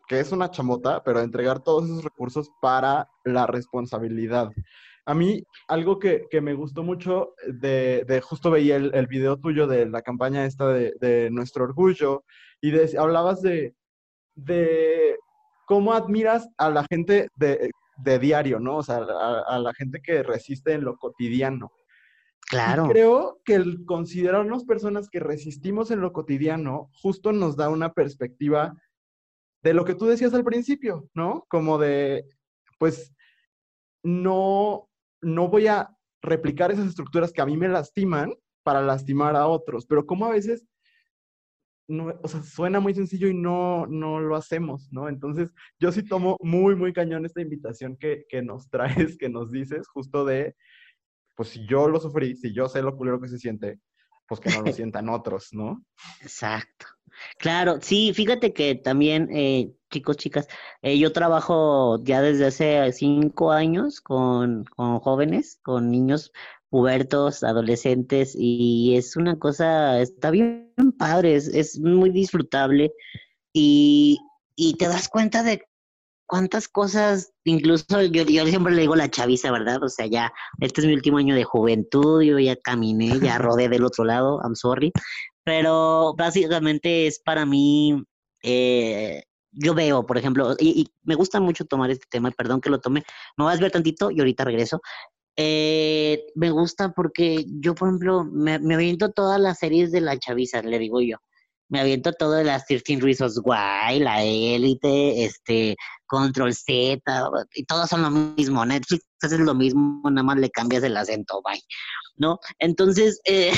[0.08, 4.50] que es una chamota, pero entregar todos esos recursos para la responsabilidad.
[5.06, 9.66] A mí, algo que, me gustó mucho de, de justo veía el, el, video tuyo
[9.66, 12.24] de la campaña esta de, nuestro orgullo,
[12.60, 13.74] y hablabas de,
[14.34, 15.16] de
[15.66, 17.70] cómo admiras a la gente de,
[18.18, 18.78] diario, ¿no?
[18.78, 18.98] O sea,
[19.46, 21.70] a la gente que resiste en lo cotidiano.
[22.48, 22.88] Claro.
[22.88, 28.74] creo que el considerarnos personas que resistimos en lo cotidiano justo nos da una perspectiva
[29.62, 31.44] de lo que tú decías al principio, ¿no?
[31.48, 32.26] Como de,
[32.78, 33.14] pues,
[34.02, 34.88] no,
[35.20, 35.90] no voy a
[36.22, 40.30] replicar esas estructuras que a mí me lastiman para lastimar a otros, pero como a
[40.30, 40.66] veces,
[41.88, 45.08] no, o sea, suena muy sencillo y no, no lo hacemos, ¿no?
[45.08, 49.50] Entonces, yo sí tomo muy, muy cañón esta invitación que, que nos traes, que nos
[49.50, 50.54] dices, justo de
[51.40, 53.80] pues si yo lo sufrí, si yo sé lo culero que se siente,
[54.28, 55.82] pues que no lo sientan otros, ¿no?
[56.20, 56.84] Exacto.
[57.38, 60.48] Claro, sí, fíjate que también, eh, chicos, chicas,
[60.82, 66.30] eh, yo trabajo ya desde hace cinco años con, con jóvenes, con niños
[66.68, 72.92] pubertos, adolescentes, y es una cosa, está bien padre, es, es muy disfrutable
[73.54, 74.18] y,
[74.56, 75.69] y te das cuenta de
[76.30, 79.82] cuántas cosas, incluso yo, yo siempre le digo la chaviza, ¿verdad?
[79.82, 83.68] O sea, ya, este es mi último año de juventud, yo ya caminé, ya rodé
[83.68, 84.92] del otro lado, I'm sorry,
[85.42, 88.04] pero básicamente es para mí,
[88.44, 92.78] eh, yo veo, por ejemplo, y, me gusta mucho tomar este tema, perdón que lo
[92.80, 93.02] tome,
[93.36, 94.80] me vas a ver tantito y ahorita regreso.
[95.36, 100.16] Eh, me gusta porque yo, por ejemplo, me, me aviento todas las series de la
[100.16, 101.16] chaviza, le digo yo
[101.70, 107.00] me aviento todo de las 13 Reasons Why, la élite, este, Control Z,
[107.54, 108.66] y todos son lo mismo.
[108.66, 111.62] Netflix es lo mismo, nada más le cambias el acento, bye.
[112.16, 112.38] ¿No?
[112.58, 113.52] Entonces, eh,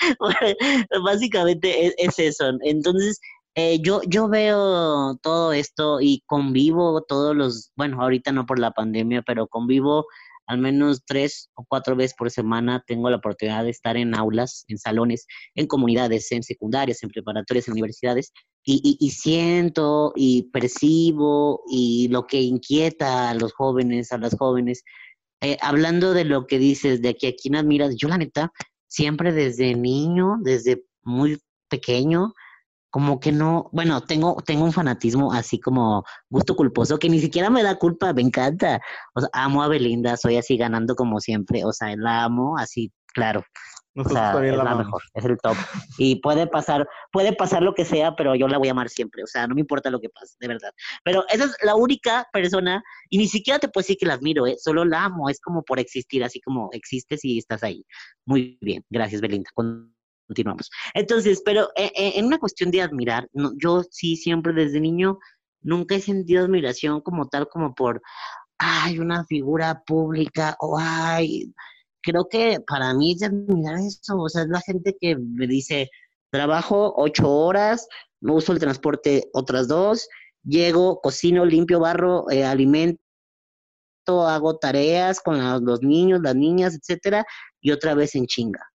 [1.04, 2.50] básicamente es, eso.
[2.62, 3.20] Entonces,
[3.54, 8.72] eh, yo, yo veo todo esto y convivo todos los, bueno, ahorita no por la
[8.72, 10.06] pandemia, pero convivo
[10.50, 14.64] al menos tres o cuatro veces por semana tengo la oportunidad de estar en aulas,
[14.66, 18.32] en salones, en comunidades, en secundarias, en preparatorias, en universidades,
[18.64, 24.82] y, siento y percibo y lo que inquieta a los jóvenes, a las jóvenes,
[25.40, 28.52] eh, hablando de lo que dices, de que a quién admiras, yo la neta,
[28.88, 32.34] siempre desde niño, desde muy pequeño,
[32.90, 37.48] como que no, bueno, tengo, tengo un fanatismo así como gusto culposo que ni siquiera
[37.48, 38.80] me da culpa, me encanta.
[39.14, 42.92] O sea, amo a Belinda, soy así ganando como siempre, o sea, la amo así,
[43.14, 43.44] claro.
[43.96, 45.56] o sea, es la, mejor, es el top.
[45.98, 49.22] Y puede pasar, puede pasar lo que sea, pero yo la voy a amar siempre.
[49.22, 50.72] O sea, no me importa lo que pase, de verdad.
[51.04, 54.46] Pero esa es la única persona, y ni siquiera te puedo decir que la admiro,
[54.46, 54.56] ¿eh?
[54.58, 57.84] solo la amo, es como por existir, así como existes y estás ahí.
[58.24, 59.50] Muy bien, gracias Belinda
[60.30, 60.70] continuamos.
[60.94, 65.18] Entonces, pero eh, eh, en una cuestión de admirar, yo sí siempre desde niño
[65.60, 68.00] nunca he sentido admiración como tal, como por,
[68.58, 71.52] ay, una figura pública o ay,
[72.02, 75.90] creo que para mí es admirar eso, o sea, es la gente que me dice,
[76.30, 77.88] trabajo ocho horas,
[78.20, 80.08] uso el transporte otras dos,
[80.44, 83.00] llego, cocino, limpio, barro, eh, alimento,
[84.06, 87.24] hago tareas con los niños, las niñas, etcétera,
[87.60, 88.70] y otra vez en chinga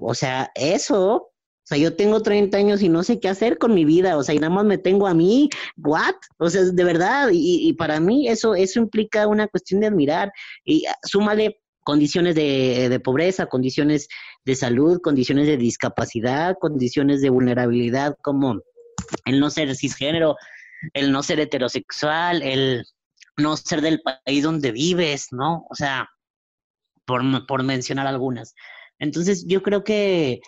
[0.00, 3.74] o sea, eso, o sea, yo tengo 30 años y no sé qué hacer con
[3.74, 6.14] mi vida, o sea, y nada más me tengo a mí, ¿what?
[6.38, 10.32] O sea, de verdad, y, para mí eso, eso implica una cuestión de admirar,
[10.64, 14.08] y ah, súmale condiciones de, de, pobreza, condiciones
[14.44, 18.60] de salud, condiciones de discapacidad, condiciones de vulnerabilidad, como
[19.26, 20.36] el no ser cisgénero,
[20.92, 22.84] el no ser heterosexual, el
[23.36, 25.66] no ser del país donde vives, ¿no?
[25.70, 26.08] O sea,
[27.04, 28.54] por, por mencionar algunas.
[28.98, 30.40] Entonces, yo creo que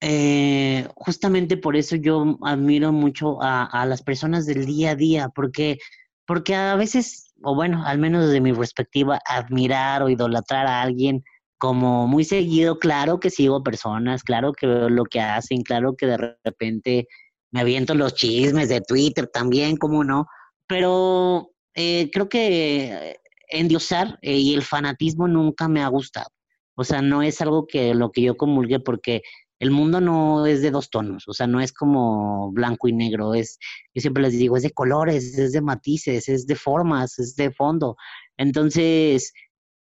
[0.00, 5.78] eh, justamente por eso yo admiro mucho a, las personas del día a día, porque,
[6.26, 11.24] porque a veces, o bueno, al menos desde mi perspectiva, admirar o idolatrar a alguien
[11.58, 16.06] como muy seguido, claro que sigo personas, claro que veo lo que hacen, claro que
[16.06, 17.08] de repente
[17.50, 20.26] me aviento los chismes de Twitter también, como no,
[20.66, 23.16] pero eh, creo que
[23.48, 26.33] endiosar eh, y el fanatismo nunca me ha gustado.
[26.76, 29.22] O sea, no es algo que lo que yo comulgue porque
[29.60, 33.34] el mundo no es de dos tonos, o sea, no es como blanco y negro,
[33.34, 33.58] es,
[33.94, 37.50] yo siempre les digo, es de colores, es de matices, es de formas, es de
[37.52, 37.96] fondo.
[38.36, 39.32] Entonces,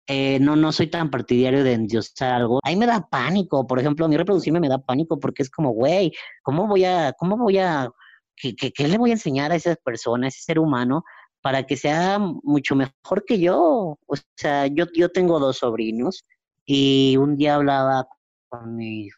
[0.08, 2.60] eh, no, no soy tan partidario de endiosar algo.
[2.64, 5.72] Ahí me da pánico, por ejemplo, a mí reproducirme me da pánico porque es como,
[5.72, 6.14] güey,
[6.44, 7.90] ¿cómo voy a, cómo voy a,
[8.36, 11.04] qué, qué, qué le voy a enseñar a esa persona, a ese ser humano?
[11.42, 14.00] para que sea mucho mejor que yo.
[14.08, 16.24] O sea, yo, yo tengo dos sobrinos
[16.66, 18.08] y un día hablaba
[18.50, 19.10] con mi,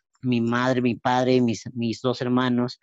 [0.41, 2.79] madre, mi padre, mis, mis dos hermanos.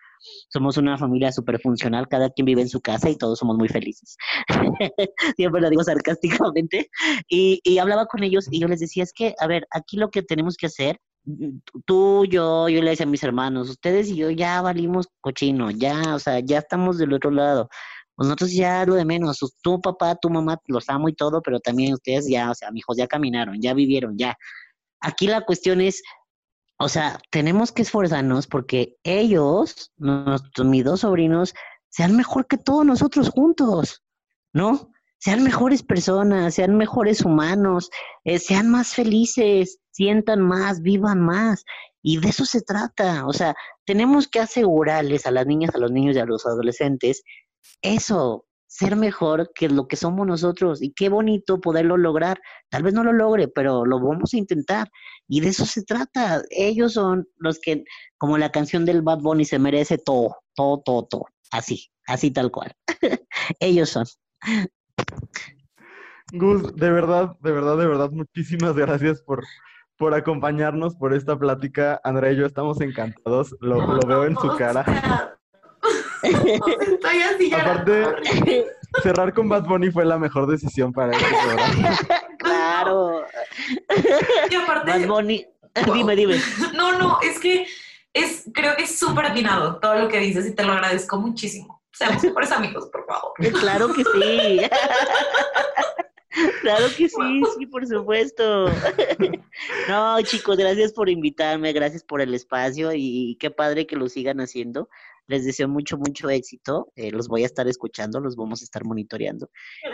[0.49, 3.69] Somos una familia súper funcional, cada quien vive en su casa y todos somos muy
[3.69, 4.17] felices.
[5.37, 6.89] Siempre lo digo sarcásticamente.
[7.29, 10.11] Y, y hablaba con ellos y yo les decía, es que, a ver, aquí lo
[10.11, 11.01] que tenemos que hacer
[11.85, 16.15] tú, yo, yo le decía a mis hermanos, ustedes y yo ya valimos cochino, ya,
[16.15, 17.69] o sea, ya estamos del otro lado.
[18.15, 21.61] Pues nosotros ya lo de menos, tu papá, tu mamá, los amo y todo, pero
[21.61, 24.37] también ustedes ya, o sea, mis hijos ya caminaron, ya vivieron, ya.
[25.01, 26.03] Aquí la cuestión es,
[26.79, 31.55] o sea, tenemos que esforzarnos porque ellos, nuestros, mis dos sobrinos,
[31.89, 34.03] sean mejor que todos nosotros juntos,
[34.53, 34.91] ¿no?
[35.19, 37.91] Sean mejores personas, sean mejores humanos,
[38.25, 41.65] eh, sean más felices, sientan más, vivan más.
[42.03, 43.27] Y de eso se trata.
[43.27, 43.55] O sea,
[43.85, 47.23] tenemos que asegurarles a las niñas, a los niños y a los adolescentes
[47.83, 50.83] eso, ser mejor que lo que somos nosotros.
[50.83, 52.41] Y qué bonito poderlo lograr.
[52.71, 54.89] Tal vez no lo logre, pero lo vamos a intentar.
[55.29, 56.43] Y de eso se trata.
[56.49, 57.85] Ellos son los que,
[58.17, 61.27] como la canción del Bad Bunny, se merece todo, todo, todo, todo.
[61.51, 62.73] Así, así tal cual.
[63.61, 64.07] Ellos son.
[66.33, 69.45] Gus, de verdad, de verdad, de verdad, muchísimas gracias por,
[69.99, 72.01] por acompañarnos por esta plática.
[72.05, 73.55] Andrea y yo estamos encantados.
[73.61, 75.37] Lo, lo veo en su cara.
[76.23, 78.67] Estoy así Aparte,
[79.03, 81.99] cerrar con Bad Bunny fue la mejor decisión para este programa.
[82.39, 83.25] Claro.
[84.51, 84.91] Y aparte.
[84.91, 85.47] Bad Bunny.
[85.93, 86.41] Dime, dime.
[86.75, 87.67] No, no, es que
[88.13, 91.83] es, creo que es súper atinado todo lo que dices y te lo agradezco muchísimo.
[91.93, 93.33] Seamos mejores amigos, por favor.
[93.61, 94.61] Claro que sí.
[96.63, 98.67] Claro que sí, sí, por supuesto.
[99.89, 104.41] No, chicos, gracias por invitarme, gracias por el espacio y qué padre que lo sigan
[104.41, 104.89] haciendo.
[105.27, 106.93] Les deseo mucho, mucho éxito.
[106.97, 109.51] Eh, los voy a estar escuchando, los vamos a estar monitoreando.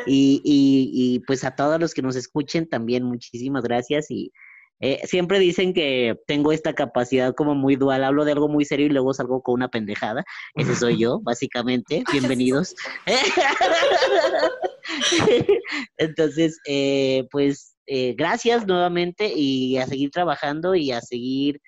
[0.06, 4.10] Y, y, pues a todos los que nos escuchen también, muchísimas gracias.
[4.10, 4.32] Y
[4.80, 8.04] eh, siempre dicen que tengo esta capacidad como muy dual.
[8.04, 10.24] Hablo de algo muy serio y luego salgo con una pendejada.
[10.54, 12.04] Ese soy yo, básicamente.
[12.12, 12.74] Bienvenidos.
[15.96, 21.60] Entonces, eh, pues eh, gracias nuevamente y a seguir trabajando y a seguir,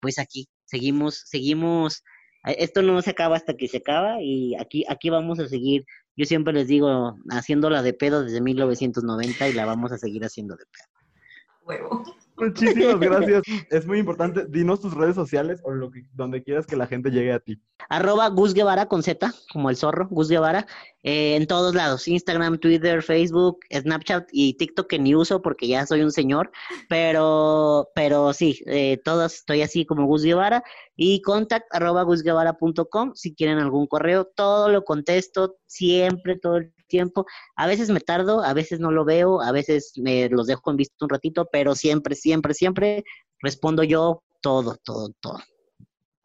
[0.00, 2.02] pues aquí, seguimos, seguimos,
[2.44, 5.84] esto no se acaba hasta que se acaba y aquí, aquí vamos a seguir,
[6.16, 10.56] yo siempre les digo, haciéndola de pedo desde 1990 y la vamos a seguir haciendo
[10.56, 10.88] de pedo.
[11.62, 12.04] Huevo.
[12.38, 13.42] Muchísimas gracias.
[13.70, 14.46] Es muy importante.
[14.48, 17.60] Dinos tus redes sociales o lo que, donde quieras que la gente llegue a ti.
[17.88, 18.54] Arroba Gus
[18.88, 20.66] con Z, como el zorro, Gus Guevara,
[21.02, 22.06] eh, en todos lados.
[22.08, 26.50] Instagram, Twitter, Facebook, Snapchat y TikTok que ni uso porque ya soy un señor.
[26.88, 30.62] Pero, pero sí, eh, todos estoy así como Gus Guevara.
[30.96, 34.24] Y contact arroba gusguevara.com si quieren algún correo.
[34.24, 37.26] Todo lo contesto siempre, todo el tiempo.
[37.54, 40.76] A veces me tardo, a veces no lo veo, a veces me los dejo en
[40.76, 43.04] visto un ratito, pero siempre, siempre, siempre
[43.40, 45.38] respondo yo todo, todo, todo.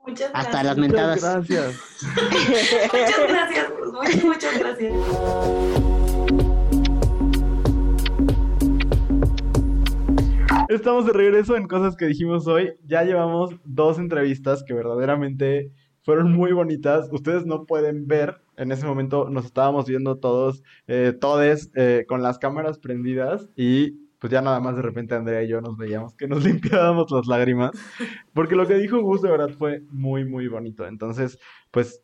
[0.06, 0.48] Muchas gracias.
[0.48, 1.22] Hasta las mentadas.
[1.22, 1.76] Muchas gracias.
[2.94, 4.94] muchas gracias, muchas, muchas gracias.
[10.70, 12.74] Estamos de regreso en cosas que dijimos hoy.
[12.86, 15.72] Ya llevamos dos entrevistas que verdaderamente
[16.04, 17.10] fueron muy bonitas.
[17.12, 22.22] Ustedes no pueden ver, en ese momento nos estábamos viendo todos, eh, todes, eh, con
[22.22, 26.16] las cámaras prendidas y pues ya nada más de repente Andrea y yo nos veíamos
[26.16, 27.72] que nos limpiábamos las lágrimas,
[28.34, 30.88] porque lo que dijo Gus de verdad fue muy, muy bonito.
[30.88, 31.38] Entonces,
[31.72, 32.02] pues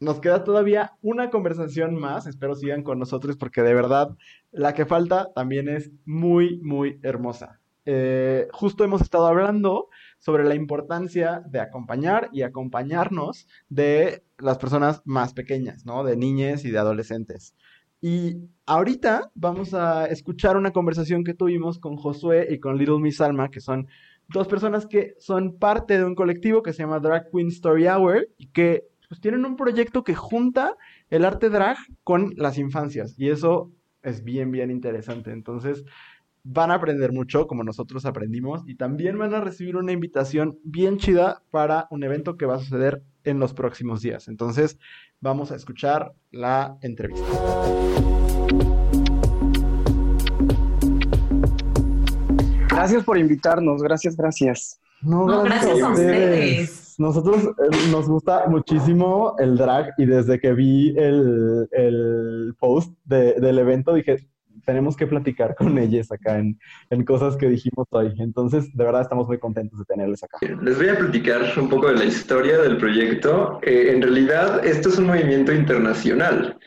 [0.00, 4.16] nos queda todavía una conversación más, espero sigan con nosotros porque de verdad
[4.52, 7.60] la que falta también es muy, muy hermosa.
[7.84, 9.88] Eh, justo hemos estado hablando
[10.18, 16.04] sobre la importancia de acompañar y acompañarnos de las personas más pequeñas, ¿no?
[16.04, 17.54] De niñas y de adolescentes.
[18.00, 23.20] Y ahorita vamos a escuchar una conversación que tuvimos con Josué y con Little Miss
[23.20, 23.88] Alma, que son
[24.28, 28.28] dos personas que son parte de un colectivo que se llama Drag Queen Story Hour
[28.36, 30.76] y que pues, tienen un proyecto que junta
[31.10, 33.18] el arte drag con las infancias.
[33.18, 35.32] Y eso es bien, bien interesante.
[35.32, 35.84] Entonces,
[36.44, 40.98] van a aprender mucho como nosotros aprendimos y también van a recibir una invitación bien
[40.98, 44.28] chida para un evento que va a suceder en los próximos días.
[44.28, 44.78] Entonces,
[45.20, 47.26] vamos a escuchar la entrevista.
[52.70, 54.80] Gracias por invitarnos, gracias, gracias.
[55.02, 56.94] No, gracias, a ustedes.
[56.98, 63.34] Nosotros eh, nos gusta muchísimo el drag y desde que vi el, el post de,
[63.34, 64.28] del evento dije,
[64.68, 66.58] tenemos que platicar con ellas acá en,
[66.90, 68.12] en, cosas que dijimos hoy.
[68.18, 70.36] Entonces, de verdad estamos muy contentos de tenerles acá.
[70.62, 73.60] Les voy a platicar un poco de la historia del proyecto.
[73.62, 76.58] Eh, en realidad, esto es un movimiento internacional.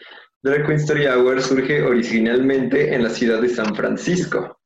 [0.42, 4.58] Drag Queen Story Hour surge originalmente en la ciudad de San Francisco.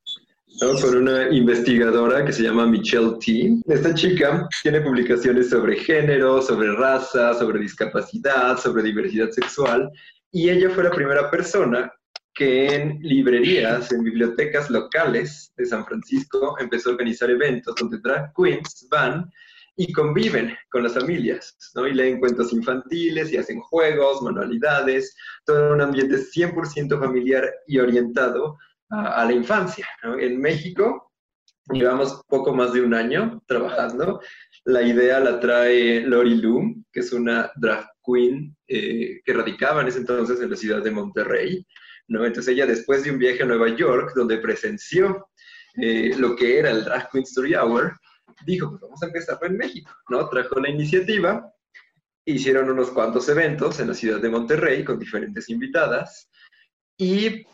[0.62, 0.80] ¿no?
[0.80, 3.58] con una investigadora que se llama Michelle T.
[3.68, 9.92] Esta chica tiene publicaciones sobre género, sobre raza, sobre discapacidad, sobre diversidad sexual,
[10.32, 11.92] y ella fue la primera persona
[12.36, 18.34] que en librerías, en bibliotecas locales de San Francisco, empezó a organizar eventos donde drag
[18.36, 19.32] queens van
[19.78, 21.88] y conviven con las familias, ¿no?
[21.88, 25.16] Y leen cuentos infantiles y hacen juegos, manualidades,
[25.46, 28.58] todo un ambiente 100% familiar y orientado
[28.90, 29.88] a, la infancia.
[30.20, 31.12] En México
[31.70, 34.22] llevamos poco más de un año trabajando.
[34.66, 39.88] La idea la trae Lori Loom, que es una drag queen eh, que radicaba en
[39.88, 41.66] ese entonces en la ciudad de Monterrey.
[42.08, 42.26] ¿No?
[42.26, 45.30] Entonces ella después de un viaje a Nueva York, donde presenció
[45.76, 48.00] eh, lo que era el Drag Queen Story Hour,
[48.46, 50.28] dijo, pues vamos a empezar en México, ¿no?
[50.30, 51.52] Trajo la iniciativa,
[52.26, 56.30] hicieron unos cuantos eventos en la ciudad de Monterrey con diferentes invitadas
[56.98, 57.46] y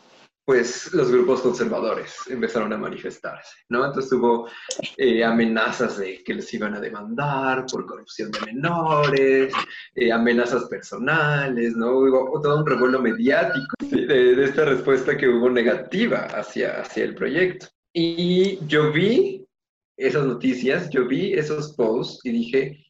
[0.44, 3.84] pues los grupos conservadores empezaron a manifestarse, ¿no?
[3.86, 4.48] Entonces hubo
[4.96, 9.54] eh, amenazas de que les iban a demandar por corrupción de menores,
[9.94, 11.98] eh, amenazas personales, ¿no?
[11.98, 17.68] Hubo todo un revuelo mediático de, esta respuesta que hubo negativa hacia, hacia el proyecto.
[17.92, 19.46] Y yo vi
[19.96, 22.86] esas noticias, yo vi esos posts y dije,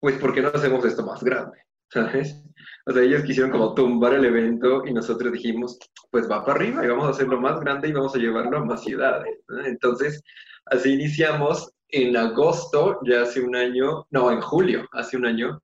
[0.00, 1.58] pues, ¿por qué no hacemos esto más grande?
[1.88, 2.42] ¿Sabes?
[2.86, 5.78] O sea, ellos quisieron como tumbar el evento y nosotros dijimos,
[6.10, 8.64] pues va para arriba y vamos a hacerlo más grande y vamos a llevarlo a
[8.64, 9.38] más ciudades.
[9.64, 10.22] Entonces,
[10.66, 15.62] así iniciamos en agosto, ya hace un año, no, en julio, hace un año,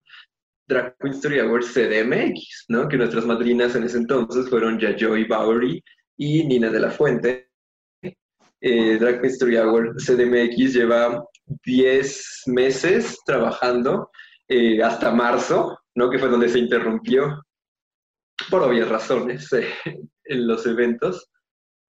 [0.69, 2.89] Drag Queen Story Awards CDMX, ¿no?
[2.89, 5.83] Que nuestras madrinas en ese entonces fueron Yajoy Bowery
[6.19, 7.49] y Nina de la Fuente.
[8.61, 11.25] Eh, Drag Queen Story Awards CDMX lleva
[11.65, 14.11] 10 meses trabajando
[14.49, 16.09] eh, hasta marzo, ¿no?
[16.09, 17.45] que fue donde se interrumpió,
[18.49, 19.67] por obvias razones, eh,
[20.25, 21.29] en los eventos,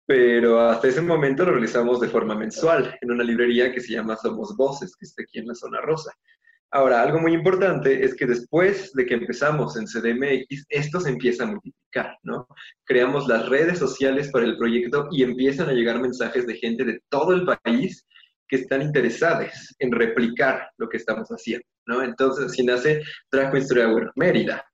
[0.07, 4.17] pero hasta ese momento lo realizamos de forma mensual en una librería que se llama
[4.17, 6.13] Somos Voces, que está aquí en la zona rosa.
[6.71, 11.45] Ahora, algo muy importante es que después de que empezamos en CDMX, esto se empieza
[11.45, 12.47] a multiplicar, ¿no?
[12.85, 17.01] Creamos las redes sociales para el proyecto y empiezan a llegar mensajes de gente de
[17.09, 18.07] todo el país
[18.49, 22.03] que están interesadas en replicar lo que estamos haciendo, ¿no?
[22.03, 24.65] Entonces, si nace Story Hour Mérida,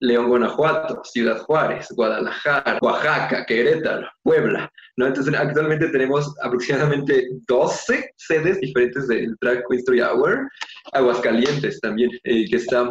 [0.00, 5.06] León, Guanajuato, Ciudad Juárez, Guadalajara, Oaxaca, Querétaro, Puebla, ¿no?
[5.06, 10.48] Entonces, actualmente tenemos aproximadamente 12 sedes diferentes del Drag Queen Hour,
[10.92, 12.90] Aguascalientes también, eh, que está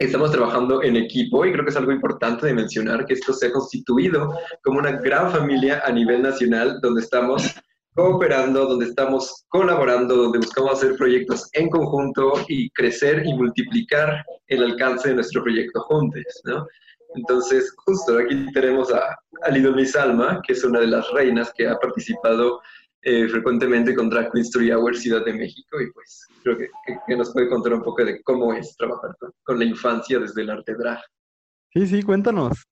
[0.00, 3.48] Estamos trabajando en equipo y creo que es algo importante de mencionar que esto se
[3.48, 7.52] ha constituido como una gran familia a nivel nacional donde estamos
[7.98, 14.62] cooperando, donde estamos colaborando, donde buscamos hacer proyectos en conjunto y crecer y multiplicar el
[14.62, 16.64] alcance de nuestro proyecto juntos, ¿no?
[17.16, 21.66] Entonces, justo aquí tenemos a, a Lido Salma, que es una de las reinas que
[21.66, 22.60] ha participado
[23.02, 26.68] eh, frecuentemente con Drag Queen Story Hour Ciudad de México y pues creo que,
[27.04, 30.42] que, nos puede contar un poco de cómo es trabajar con, con la infancia desde
[30.42, 31.00] el arte drag.
[31.72, 32.62] Sí, sí, cuéntanos.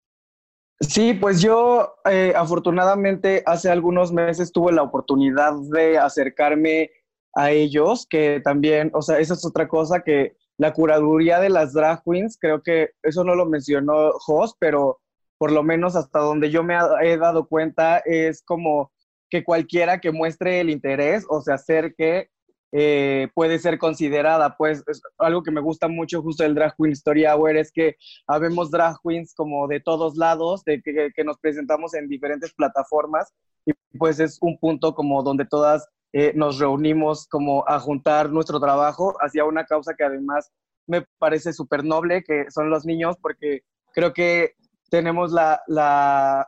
[0.81, 6.91] Sí, pues yo eh, afortunadamente hace algunos meses tuve la oportunidad de acercarme
[7.35, 11.73] a ellos, que también, o sea, esa es otra cosa que la curaduría de las
[11.73, 15.01] drag queens, creo que eso no lo mencionó Jos, pero
[15.39, 18.93] por lo menos hasta donde yo me he dado cuenta es como
[19.29, 22.31] que cualquiera que muestre el interés o se acerque
[22.79, 24.55] eh, puede ser considerada.
[24.59, 24.85] Pues
[25.17, 27.97] algo que me gusta mucho justo del Drag Queen Story Hour es que
[28.27, 33.33] habemos drag queens como de todos lados, de que, que, nos presentamos en diferentes plataformas
[33.65, 38.61] y pues es un punto como donde todas eh, nos reunimos como a juntar nuestro
[38.61, 40.53] trabajo hacia una causa que además
[40.87, 43.63] me parece súper noble, que son los niños, porque
[43.95, 44.53] creo que
[44.91, 46.47] tenemos la, la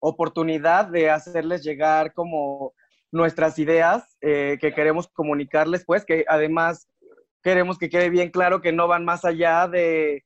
[0.00, 2.74] oportunidad de hacerles llegar como
[3.12, 6.88] nuestras ideas eh, que queremos comunicarles, pues que además
[7.42, 10.24] queremos que quede bien claro que no van más allá de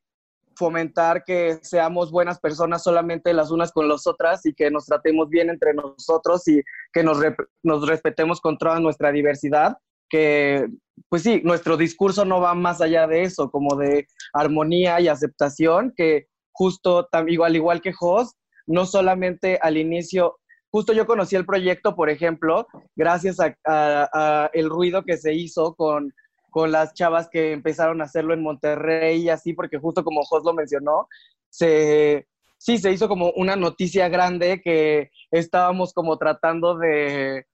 [0.56, 5.28] fomentar que seamos buenas personas solamente las unas con las otras y que nos tratemos
[5.28, 6.62] bien entre nosotros y
[6.92, 7.18] que nos,
[7.62, 9.76] nos respetemos con toda nuestra diversidad,
[10.08, 10.68] que
[11.08, 15.92] pues sí, nuestro discurso no va más allá de eso, como de armonía y aceptación,
[15.96, 18.34] que justo igual igual que Jos,
[18.66, 20.38] no solamente al inicio
[20.74, 22.66] Justo yo conocí el proyecto, por ejemplo,
[22.96, 26.12] gracias a, el ruido que se hizo con,
[26.50, 30.42] con las chavas que empezaron a hacerlo en Monterrey y así, porque justo como Jos
[30.42, 31.06] lo mencionó,
[31.48, 32.26] se,
[32.58, 37.46] sí, se hizo como una noticia grande que estábamos como tratando de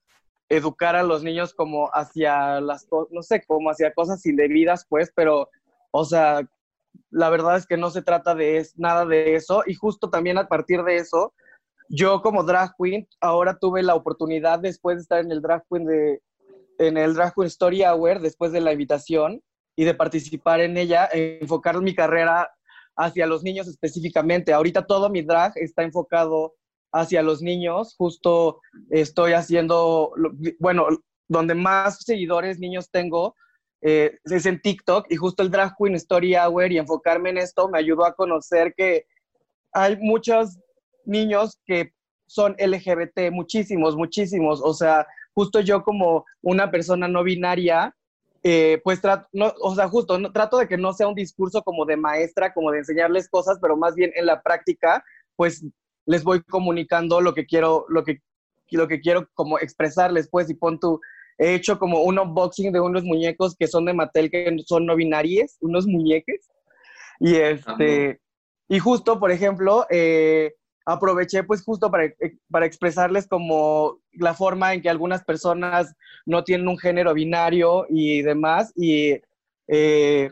[0.49, 5.47] educar a los niños como hacia las no sé, como hacia cosas indebidas, pues, pero,
[5.91, 6.41] o sea,
[7.11, 10.47] la verdad es que no se trata de nada de eso y justo también a
[10.47, 11.35] partir de eso
[11.91, 15.85] yo como drag queen ahora tuve la oportunidad después de estar en el drag queen
[15.85, 16.21] de
[16.79, 19.41] en el drag queen story hour después de la invitación
[19.75, 22.49] y de participar en ella enfocar mi carrera
[22.95, 24.53] hacia los niños específicamente.
[24.53, 26.55] Ahorita todo mi drag está enfocado
[26.91, 27.95] hacia los niños.
[27.97, 30.13] Justo estoy haciendo
[30.59, 30.87] bueno
[31.27, 33.35] donde más seguidores niños tengo
[33.81, 37.67] eh, es en TikTok y justo el drag queen story hour y enfocarme en esto
[37.67, 39.05] me ayudó a conocer que
[39.73, 40.59] hay muchos
[41.05, 41.93] niños que
[42.27, 44.61] son LGBT, muchísimos, muchísimos.
[44.63, 47.95] O sea, justo yo como una persona no binaria,
[48.43, 51.61] eh, pues trato, no, o sea, justo no, trato de que no sea un discurso
[51.61, 55.03] como de maestra, como de enseñarles cosas, pero más bien en la práctica,
[55.35, 55.63] pues
[56.05, 58.21] les voy comunicando lo que quiero, lo que,
[58.71, 60.99] lo que quiero como expresarles, pues, y pon tu,
[61.37, 64.95] he hecho como un unboxing de unos muñecos que son de Mattel, que son no
[64.95, 66.49] binarios, unos muñeques,
[67.19, 68.19] y este,
[68.67, 70.53] y justo, por ejemplo, eh,
[70.85, 76.43] aproveché pues justo para, eh, para, expresarles como la forma en que algunas personas no
[76.43, 79.21] tienen un género binario y demás, y
[79.67, 80.29] eh,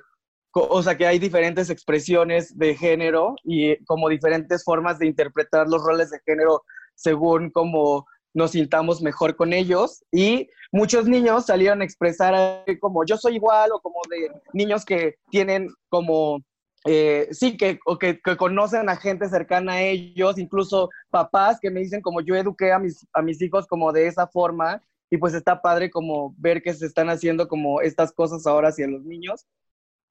[0.51, 5.83] o sea que hay diferentes expresiones de género y como diferentes formas de interpretar los
[5.83, 6.63] roles de género
[6.95, 10.03] según como nos sintamos mejor con ellos.
[10.11, 15.15] Y muchos niños salieron a expresar como yo soy igual o como de niños que
[15.29, 16.41] tienen como
[16.85, 21.81] eh, sí, que, que, que, conocen a gente cercana a ellos, incluso papás que me
[21.81, 25.33] dicen como yo eduqué a mis, a mis hijos como de esa forma y pues
[25.33, 29.45] está padre como ver que se están haciendo como estas cosas ahora hacia los niños.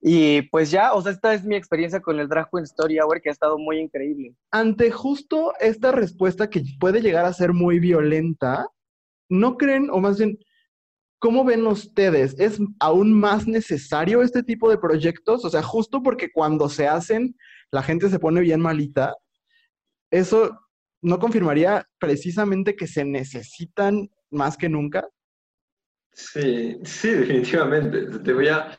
[0.01, 3.21] Y pues ya, o sea, esta es mi experiencia con el Drag Queen Story Hour
[3.21, 4.33] que ha estado muy increíble.
[4.51, 8.67] Ante justo esta respuesta que puede llegar a ser muy violenta,
[9.27, 10.37] ¿no creen, o más bien,
[11.19, 12.35] ¿Cómo ven ustedes?
[12.39, 15.43] ¿Es aún más necesario este tipo de proyectos?
[15.45, 17.35] O sea, justo porque cuando se hacen
[17.71, 19.13] la gente se pone bien malita,
[20.11, 20.57] ¿eso
[21.01, 25.07] no confirmaría precisamente que se necesitan más que nunca?
[26.13, 28.19] Sí, sí, definitivamente.
[28.19, 28.77] Te voy a,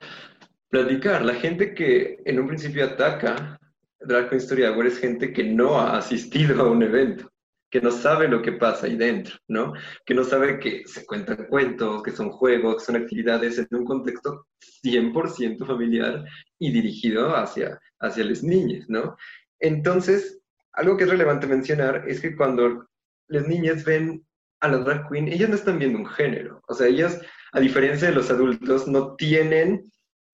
[0.70, 1.24] platicar.
[1.24, 3.58] La gente que en un principio ataca
[4.00, 7.29] Drag Queen Story es gente que no ha asistido a un evento,
[7.70, 9.72] que no sabe lo que pasa ahí dentro, ¿no?
[10.04, 13.84] Que no sabe que se cuentan cuentos, que son juegos, que son actividades en un
[13.84, 14.46] contexto
[14.82, 16.24] 100% familiar
[16.58, 19.16] y dirigido hacia, hacia las niñas, ¿no?
[19.60, 20.40] Entonces,
[20.72, 22.86] algo que es relevante mencionar es que cuando
[23.28, 24.24] las niñas ven
[24.60, 26.62] a la drag queen, ellas no están viendo un género.
[26.68, 27.20] O sea, ellas,
[27.52, 29.84] a diferencia de los adultos, no tienen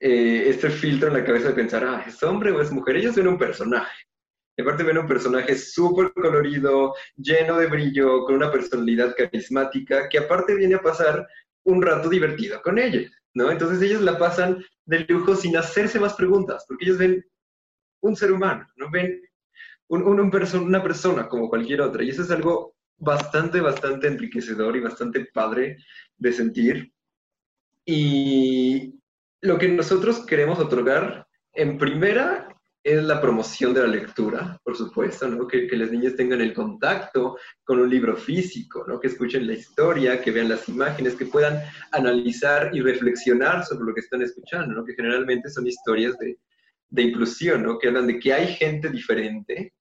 [0.01, 2.97] eh, este filtro en la cabeza de pensar, ah, es hombre o es mujer.
[2.97, 3.97] Ellas ven un personaje.
[4.57, 10.19] Y aparte ven un personaje súper colorido, lleno de brillo, con una personalidad carismática, que
[10.19, 11.27] aparte viene a pasar
[11.65, 13.51] un rato divertido con ella, ¿no?
[13.51, 17.25] Entonces ellos la pasan de lujo sin hacerse más preguntas, porque ellos ven
[18.01, 18.91] un ser humano, ¿no?
[18.91, 19.21] Ven
[19.89, 22.03] un, una persona como cualquier otra.
[22.03, 25.79] Y eso es algo bastante, bastante enriquecedor y bastante padre
[26.17, 26.93] de sentir.
[27.85, 28.95] Y
[29.43, 32.49] lo que nosotros queremos otorgar, en primera,
[32.87, 35.49] es la promoción de la lectura, por supuesto, ¿no?
[35.49, 39.01] que, las niñas tengan el contacto con un libro físico, ¿no?
[39.01, 41.61] que escuchen la historia, que vean las imágenes, que puedan
[41.91, 44.85] analizar y reflexionar sobre lo que están escuchando, ¿no?
[44.85, 46.39] que generalmente son historias de,
[46.89, 47.77] de inclusión, ¿no?
[47.77, 49.75] que hablan de que hay gente diferente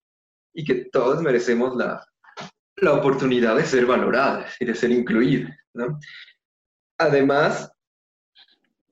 [0.55, 2.03] y que todos merecemos la,
[2.77, 5.55] la oportunidad de ser valoradas y de ser incluidas.
[5.75, 5.99] ¿no?
[6.97, 7.71] Además,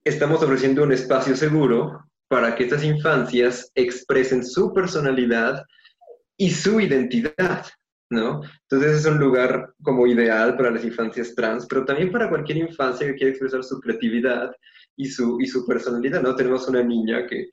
[0.03, 5.63] estamos ofreciendo un espacio seguro para que estas infancias expresen su personalidad
[6.37, 7.65] y su identidad,
[8.09, 8.41] ¿no?
[8.69, 13.07] Entonces es un lugar como ideal para las infancias trans, pero también para cualquier infancia
[13.07, 14.51] que quiera expresar su creatividad
[14.95, 16.35] y su, y su personalidad, ¿no?
[16.35, 17.49] Tenemos una niña que,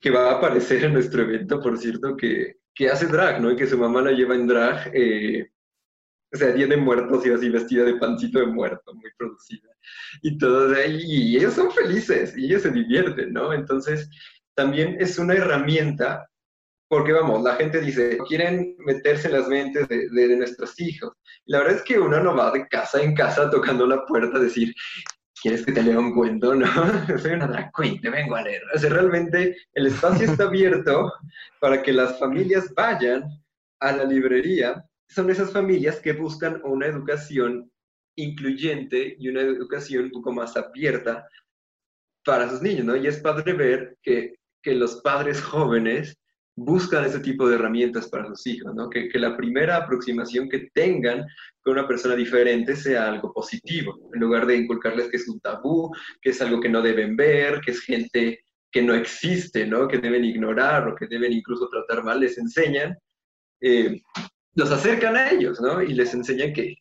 [0.00, 3.50] que va a aparecer en nuestro evento, por cierto, que, que hace drag, ¿no?
[3.50, 5.50] Y que su mamá la lleva en drag, eh,
[6.32, 9.68] o sea, de Muertos y así vestida de pancito de muerto, muy producida.
[10.22, 13.52] Y todos y ellos son felices y ellos se divierten, ¿no?
[13.52, 14.08] Entonces,
[14.54, 16.28] también es una herramienta,
[16.88, 21.12] porque vamos, la gente dice, quieren meterse en las mentes de, de, nuestros hijos.
[21.46, 24.42] la verdad es que uno no va de casa en casa tocando la puerta a
[24.42, 24.74] decir,
[25.42, 26.54] ¿quieres que te lea un cuento?
[26.54, 26.66] No,
[27.18, 28.62] soy una drag queen, te vengo a leer.
[28.74, 31.12] O sea, realmente el espacio está abierto
[31.60, 33.24] para que las familias vayan
[33.80, 34.84] a la librería.
[35.12, 37.70] Son esas familias que buscan una educación
[38.16, 41.28] incluyente y una educación un poco más abierta
[42.24, 42.96] para sus niños, ¿no?
[42.96, 46.16] Y es padre ver que, que los padres jóvenes
[46.54, 48.88] buscan ese tipo de herramientas para sus hijos, ¿no?
[48.88, 51.26] Que, que, la primera aproximación que tengan
[51.62, 55.90] con una persona diferente sea algo positivo, en lugar de inculcarles que es un tabú,
[56.20, 59.88] que es algo que no deben ver, que es gente que no existe, ¿no?
[59.88, 62.96] Que deben ignorar o que deben incluso tratar mal, les enseñan,
[63.60, 64.00] eh,
[64.54, 65.82] los acercan a ellos, ¿no?
[65.82, 66.76] Y les enseñan que,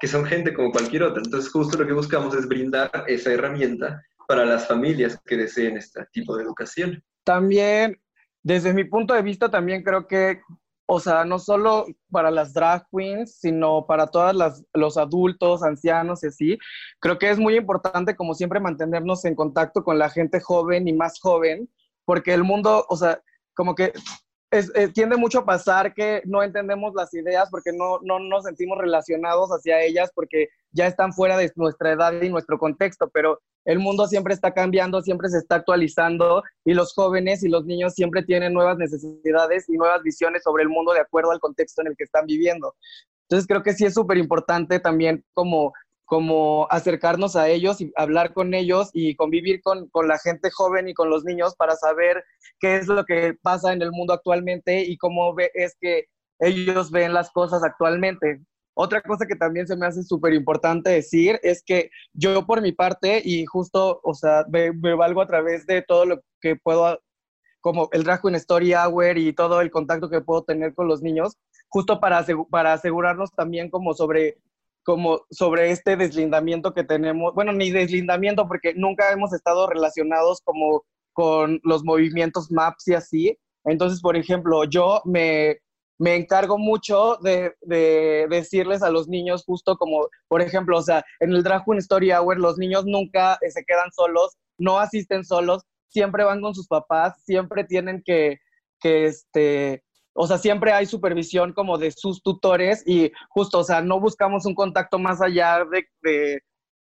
[0.00, 1.22] que son gente como cualquier otra.
[1.24, 6.04] Entonces, justo lo que buscamos es brindar esa herramienta para las familias que deseen este
[6.12, 7.02] tipo de educación.
[7.24, 7.98] También
[8.42, 10.40] desde mi punto de vista también creo que,
[10.86, 14.34] o sea, no solo para las drag queens, sino para todos
[14.72, 16.58] los adultos, ancianos y así,
[17.00, 20.92] creo que es muy importante como siempre mantenernos en contacto con la gente joven y
[20.92, 21.68] más joven,
[22.04, 23.20] porque el mundo, o sea,
[23.54, 23.92] como que
[24.50, 28.44] es, eh, tiende mucho a pasar que no entendemos las ideas porque no, no nos
[28.44, 33.40] sentimos relacionados hacia ellas porque ya están fuera de nuestra edad y nuestro contexto, pero
[33.66, 37.94] el mundo siempre está cambiando, siempre se está actualizando y los jóvenes y los niños
[37.94, 41.88] siempre tienen nuevas necesidades y nuevas visiones sobre el mundo de acuerdo al contexto en
[41.88, 42.74] el que están viviendo.
[43.28, 45.74] Entonces creo que sí es súper importante también como
[46.08, 50.88] como acercarnos a ellos y hablar con ellos y convivir con, con, la gente joven
[50.88, 52.24] y con los niños para saber
[52.60, 56.06] qué es lo que pasa en el mundo actualmente y cómo ve, es que
[56.38, 58.40] ellos ven las cosas actualmente.
[58.72, 62.72] Otra cosa que también se me hace súper importante decir es que yo por mi
[62.72, 66.98] parte y justo, o sea, me, valgo a través de todo lo que puedo,
[67.60, 71.02] como el Drag en Story Hour y todo el contacto que puedo tener con los
[71.02, 71.36] niños,
[71.68, 74.38] justo para, para asegurarnos también como sobre
[74.88, 80.82] como sobre este deslindamiento que tenemos, bueno, ni deslindamiento porque nunca hemos estado relacionados como
[81.12, 83.38] con los movimientos MAPS y así.
[83.64, 85.58] Entonces, por ejemplo, yo me,
[85.98, 91.04] me encargo mucho de, de, decirles a los niños justo como, por ejemplo, o sea,
[91.20, 95.64] en el Drag Story Hour los niños nunca eh, se quedan solos, no asisten solos,
[95.88, 98.38] siempre van con sus papás, siempre tienen que,
[98.80, 99.82] que este,
[100.20, 104.46] o sea, siempre hay supervisión como de sus tutores y justo, o sea, no buscamos
[104.46, 105.64] un contacto más allá
[106.02, 106.40] de,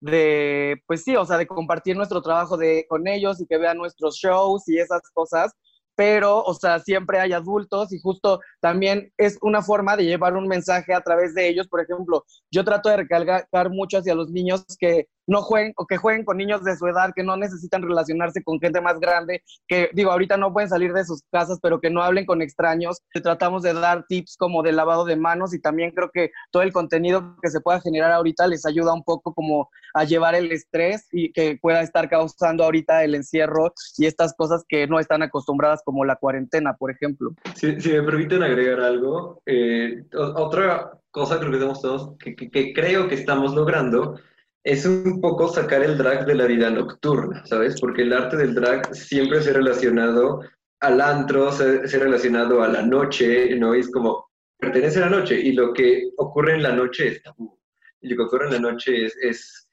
[0.00, 3.76] de, pues sí, o sea, de compartir nuestro trabajo de, con ellos y que vean
[3.76, 5.52] nuestros shows y esas cosas,
[5.94, 10.48] pero, o sea, siempre hay adultos y justo también es una forma de llevar un
[10.48, 11.68] mensaje a través de ellos.
[11.68, 15.96] Por ejemplo, yo trato de recalcar mucho hacia los niños que no jueguen o que
[15.96, 19.90] jueguen con niños de su edad, que no necesitan relacionarse con gente más grande, que
[19.92, 23.02] digo, ahorita no pueden salir de sus casas, pero que no hablen con extraños.
[23.22, 26.72] Tratamos de dar tips como de lavado de manos y también creo que todo el
[26.72, 31.06] contenido que se pueda generar ahorita les ayuda un poco como a llevar el estrés
[31.12, 35.82] y que pueda estar causando ahorita el encierro y estas cosas que no están acostumbradas
[35.84, 37.32] como la cuarentena, por ejemplo.
[37.54, 43.14] Si, me permiten agregar algo, eh, otra cosa creo que todos, que, que, creo que
[43.14, 44.18] estamos logrando,
[44.64, 47.80] es un poco sacar el drag de la vida nocturna, ¿sabes?
[47.80, 50.40] Porque el arte del drag siempre se ha relacionado
[50.80, 53.74] al antro, se, ha relacionado a la noche, ¿no?
[53.74, 54.28] Y es como,
[54.58, 57.58] pertenece a la noche, y lo que ocurre en la noche es tabú,
[58.00, 59.70] y lo que ocurre en la noche es, es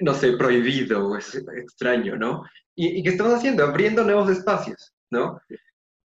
[0.00, 2.42] no sé, prohibido, es extraño, ¿no?
[2.74, 3.64] ¿Y, ¿Y qué estamos haciendo?
[3.64, 5.40] Abriendo nuevos espacios, ¿no?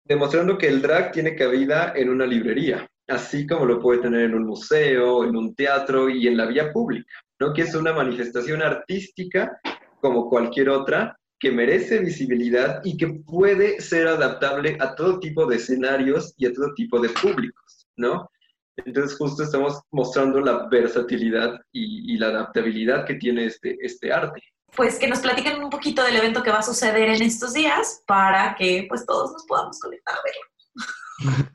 [0.04, 4.34] Demostrando que el drag tiene cabida en una librería, así como lo puede tener en
[4.34, 7.52] un museo, en un teatro y en la vía pública, ¿no?
[7.52, 9.60] Que es una manifestación artística
[10.00, 15.56] como cualquier otra que merece visibilidad y que puede ser adaptable a todo tipo de
[15.56, 18.28] escenarios y a todo tipo de públicos, ¿no?
[18.76, 24.40] Entonces justo estamos mostrando la versatilidad y, y la adaptabilidad que tiene este, este arte.
[24.76, 28.02] Pues que nos platiquen un poquito del evento que va a suceder en estos días
[28.06, 31.50] para que pues todos nos podamos conectar a verlo.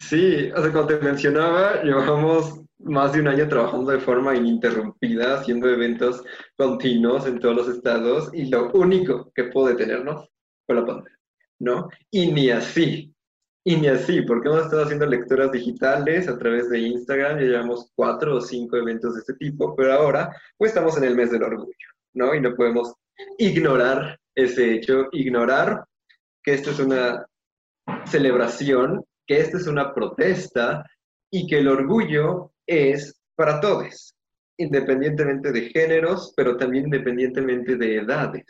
[0.00, 5.38] Sí, o sea, como te mencionaba, llevamos más de un año trabajando de forma ininterrumpida,
[5.38, 6.22] haciendo eventos
[6.56, 10.28] continuos en todos los estados y lo único que pudo detenernos
[10.66, 11.18] fue la pandemia,
[11.60, 11.88] ¿no?
[12.10, 13.14] Y ni así,
[13.64, 17.90] y ni así, porque hemos estado haciendo lecturas digitales a través de Instagram, ya llevamos
[17.94, 21.42] cuatro o cinco eventos de este tipo, pero ahora pues estamos en el mes del
[21.42, 22.34] orgullo, ¿no?
[22.34, 22.94] Y no podemos
[23.38, 25.84] ignorar ese hecho, ignorar
[26.42, 27.26] que esto es una
[28.06, 30.84] celebración que esta es una protesta
[31.30, 34.14] y que el orgullo es para todos,
[34.58, 38.44] independientemente de géneros, pero también independientemente de edades.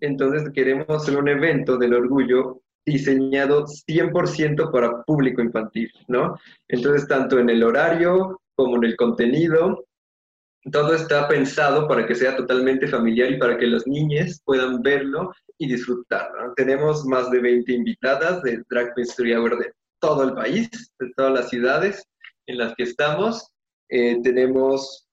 [0.00, 6.38] Entonces queremos hacer un evento del orgullo diseñado 100% para público infantil, ¿no?
[6.68, 9.84] Entonces, tanto en el horario como en el contenido,
[10.72, 15.32] todo está pensado para que sea totalmente familiar y para que las niñas puedan verlo
[15.58, 16.54] y disfrutarlo.
[16.54, 21.12] Tenemos más de 20 invitadas de Drag Queen Story Hour de todo el país, de
[21.16, 22.08] todas las ciudades
[22.48, 23.52] en las que estamos.
[23.88, 25.06] Eh, tenemos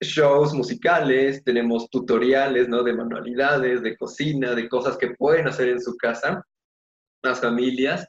[0.00, 2.82] shows musicales, tenemos tutoriales ¿no?
[2.82, 6.42] de manualidades, de cocina, de cosas que pueden hacer en su casa
[7.22, 8.08] las familias.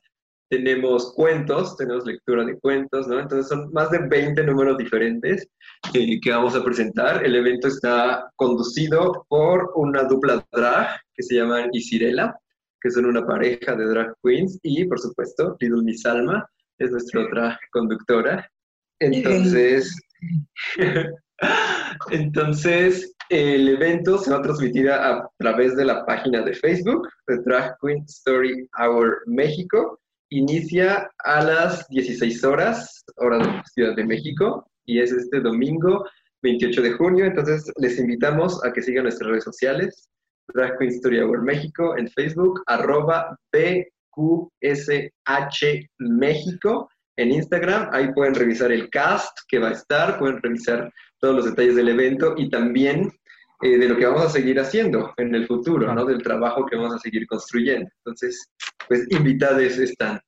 [0.49, 3.19] Tenemos cuentos, tenemos lectura de cuentos, ¿no?
[3.19, 5.47] Entonces son más de 20 números diferentes
[5.93, 7.23] que, que vamos a presentar.
[7.23, 12.35] El evento está conducido por una dupla drag que se llaman Isirela
[12.81, 17.21] que son una pareja de drag queens, y por supuesto, Little Miss Alma es nuestra
[17.21, 18.49] otra conductora.
[18.99, 19.95] Entonces,
[22.11, 27.37] entonces el evento se va a transmitir a, través de la página de Facebook de
[27.43, 29.99] Drag Queen Story Hour México.
[30.31, 36.05] Inicia a las 16 horas, hora de la Ciudad de México, y es este domingo
[36.43, 37.25] 28 de junio.
[37.25, 40.09] Entonces, les invitamos a que sigan nuestras redes sociales,
[40.53, 43.85] Drag Queen Story Hour México en Facebook, arroba BQSH
[45.99, 46.89] México
[47.19, 47.89] en Instagram.
[47.91, 51.89] Ahí pueden revisar el cast que va a estar, pueden revisar todos los detalles del
[51.89, 53.11] evento y también
[53.61, 56.05] eh, de lo que vamos a seguir haciendo en el futuro, ¿no?
[56.05, 57.89] Del trabajo que vamos a seguir construyendo.
[57.97, 58.49] Entonces,
[58.87, 60.19] pues invitados están.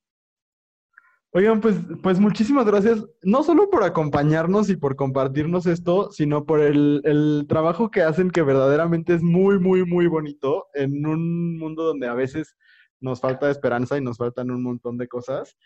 [1.34, 6.60] Oigan, pues, pues muchísimas gracias, no solo por acompañarnos y por compartirnos esto, sino por
[6.60, 11.84] el, el, trabajo que hacen que verdaderamente es muy, muy, muy bonito en un mundo
[11.84, 12.54] donde a veces
[13.00, 15.56] nos falta esperanza y nos faltan un montón de cosas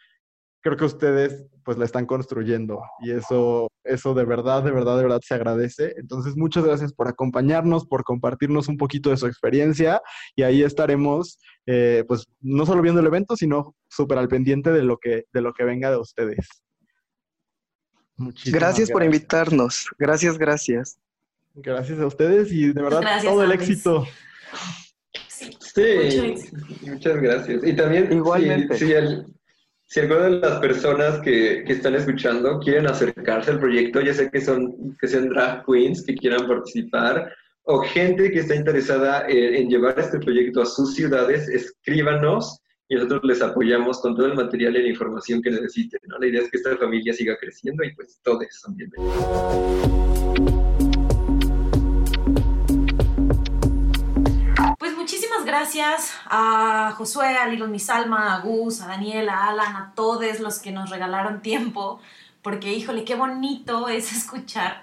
[0.62, 5.02] creo que ustedes pues la están construyendo y eso, eso de verdad, de verdad, de
[5.02, 5.94] verdad se agradece.
[5.96, 10.00] Entonces, muchas gracias por acompañarnos, por compartirnos un poquito de su experiencia
[10.36, 14.82] y ahí estaremos eh, pues no solo viendo el evento, sino súper al pendiente de
[14.82, 16.48] lo, que, de lo que venga de ustedes.
[18.16, 19.88] Muchísimas gracias, por invitarnos.
[19.98, 20.98] Gracias, gracias.
[21.54, 24.06] Gracias a ustedes y de verdad todo el éxito.
[25.74, 26.34] Sí,
[26.82, 27.62] muchas gracias.
[27.64, 28.78] Y también, Igualmente.
[28.78, 29.26] Sí, el,
[29.86, 34.30] si alguna de las personas que, que, están escuchando quieren acercarse al proyecto, ya sé
[34.30, 37.32] que son, que sean drag queens que quieran participar
[37.62, 43.22] o gente que está interesada en, llevar este proyecto a sus ciudades, escríbanos y nosotros
[43.24, 46.00] les apoyamos con todo el material y la información que necesiten.
[46.06, 46.18] ¿no?
[46.18, 50.55] La idea es que esta familia siga creciendo y pues todos son bienvenidos.
[55.56, 60.58] Gracias a Josué, a Lilo Misalma, a Gus, a Daniel, a Alan, a todos los
[60.58, 61.98] que nos regalaron tiempo,
[62.42, 64.82] porque híjole, qué bonito es escuchar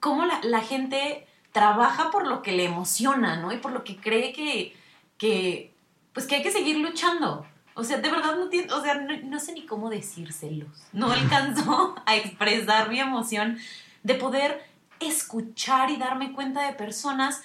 [0.00, 3.52] cómo la, gente trabaja por lo que le emociona, ¿no?
[3.52, 4.76] Y por lo que cree que,
[5.16, 5.72] que,
[6.12, 7.46] pues que hay que seguir luchando.
[7.74, 10.88] O sea, de verdad no, o sea, no, sé ni cómo decírselos.
[10.92, 13.56] No alcanzó a expresar mi emoción
[14.02, 14.68] de poder
[14.98, 17.44] escuchar y darme cuenta de personas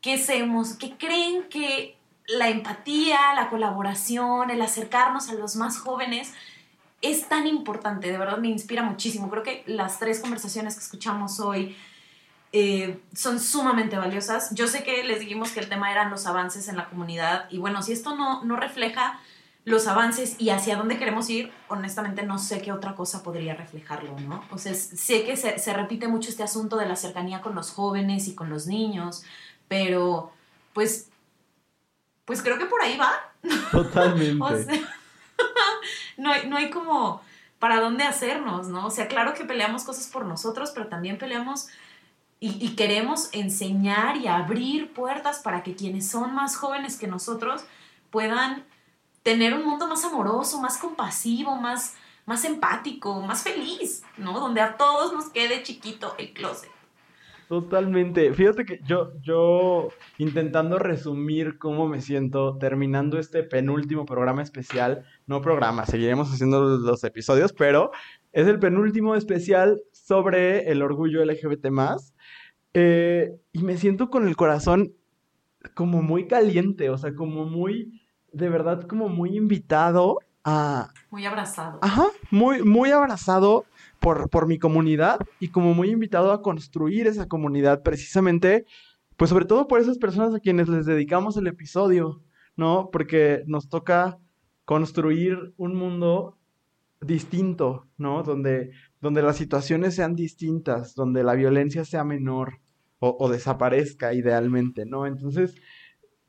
[0.00, 0.16] que,
[0.78, 1.96] que creen que
[2.28, 6.32] la empatía, la colaboración, el acercarnos a los más jóvenes
[7.00, 9.30] es tan importante, de verdad me inspira muchísimo.
[9.30, 11.76] Creo que las tres conversaciones que escuchamos hoy
[12.52, 14.54] eh, son sumamente valiosas.
[14.54, 17.58] Yo sé que les dijimos que el tema eran los avances en la comunidad y
[17.58, 19.20] bueno, si esto no, no refleja
[19.64, 24.18] los avances y hacia dónde queremos ir, honestamente no sé qué otra cosa podría reflejarlo,
[24.20, 24.42] ¿no?
[24.50, 27.70] O sea, sé que se, se repite mucho este asunto de la cercanía con los
[27.70, 29.24] jóvenes y con los niños,
[29.68, 30.32] pero
[30.72, 31.08] pues,
[32.24, 33.12] pues creo que por ahí va.
[33.70, 34.42] Totalmente.
[34.42, 34.98] o sea,
[36.16, 37.22] no, hay, no hay como
[37.58, 38.86] para dónde hacernos, ¿no?
[38.86, 41.68] O sea, claro que peleamos cosas por nosotros, pero también peleamos
[42.40, 47.64] y, y, queremos enseñar y abrir puertas para que quienes son más jóvenes que nosotros
[48.10, 48.64] puedan
[49.24, 51.96] tener un mundo más amoroso, más compasivo, más,
[52.26, 54.38] más empático, más feliz, ¿no?
[54.38, 56.70] Donde a todos nos quede chiquito el closet.
[57.48, 58.34] Totalmente.
[58.34, 59.88] Fíjate que yo, yo
[60.18, 67.02] intentando resumir cómo me siento terminando este penúltimo programa especial, no programa, seguiremos haciendo los
[67.04, 67.90] episodios, pero
[68.32, 71.68] es el penúltimo especial sobre el orgullo LGBT
[72.74, 74.92] eh, y me siento con el corazón
[75.74, 80.92] como muy caliente, o sea, como muy, de verdad, como muy invitado a...
[81.10, 81.78] Muy abrazado.
[81.80, 83.64] Ajá, muy, muy abrazado
[84.00, 88.64] por, por mi comunidad y como muy invitado a construir esa comunidad precisamente,
[89.16, 92.22] pues sobre todo por esas personas a quienes les dedicamos el episodio,
[92.56, 92.90] ¿no?
[92.92, 94.18] Porque nos toca
[94.64, 96.36] construir un mundo
[97.00, 98.22] distinto, ¿no?
[98.22, 98.70] Donde,
[99.00, 102.60] donde las situaciones sean distintas, donde la violencia sea menor
[102.98, 105.06] o, o desaparezca idealmente, ¿no?
[105.06, 105.54] Entonces,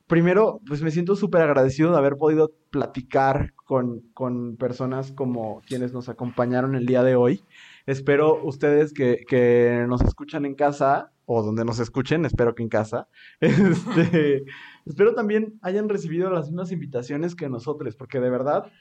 [0.07, 5.93] primero, pues me siento súper agradecido de haber podido platicar con, con, personas como quienes
[5.93, 7.43] nos acompañaron el día de hoy.
[7.85, 12.69] Espero ustedes que, que, nos escuchan en casa, o donde nos escuchen, espero que en
[12.69, 13.07] casa,
[13.39, 14.43] este,
[14.87, 18.71] espero también hayan recibido las mismas invitaciones que nosotros, porque de verdad,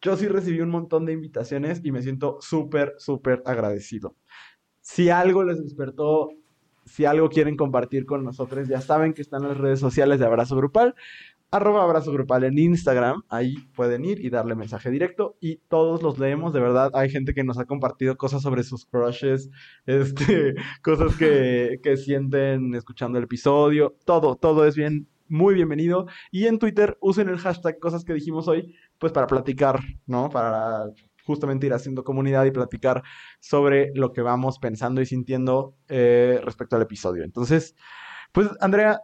[0.00, 4.16] yo sí recibí un montón de invitaciones y me siento súper, súper agradecido.
[4.80, 6.30] Si algo les despertó
[6.86, 10.56] si algo quieren compartir con nosotros, ya saben que están las redes sociales de Abrazo
[10.56, 10.94] Grupal,
[11.50, 16.18] arroba Abrazo Grupal en Instagram, ahí pueden ir y darle mensaje directo y todos los
[16.18, 19.50] leemos, de verdad, hay gente que nos ha compartido cosas sobre sus crushes,
[19.86, 26.46] este, cosas que, que sienten escuchando el episodio, todo, todo es bien, muy bienvenido y
[26.46, 30.28] en Twitter usen el hashtag cosas que dijimos hoy, pues para platicar, ¿no?
[30.30, 30.86] Para
[31.24, 33.02] justamente ir haciendo comunidad y platicar
[33.40, 37.24] sobre lo que vamos pensando y sintiendo eh, respecto al episodio.
[37.24, 37.74] Entonces,
[38.32, 39.00] pues Andrea,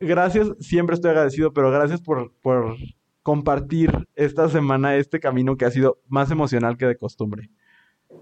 [0.00, 2.76] gracias, siempre estoy agradecido, pero gracias por, por
[3.22, 7.50] compartir esta semana este camino que ha sido más emocional que de costumbre.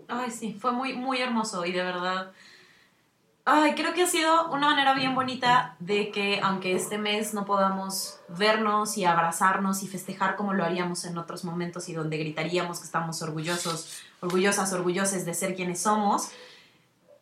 [0.08, 2.32] Ay, sí, fue muy, muy hermoso y de verdad
[3.46, 7.44] Ay, creo que ha sido una manera bien bonita de que aunque este mes no
[7.44, 12.78] podamos vernos y abrazarnos y festejar como lo haríamos en otros momentos y donde gritaríamos
[12.78, 16.30] que estamos orgullosos, orgullosas, orgulloses de ser quienes somos,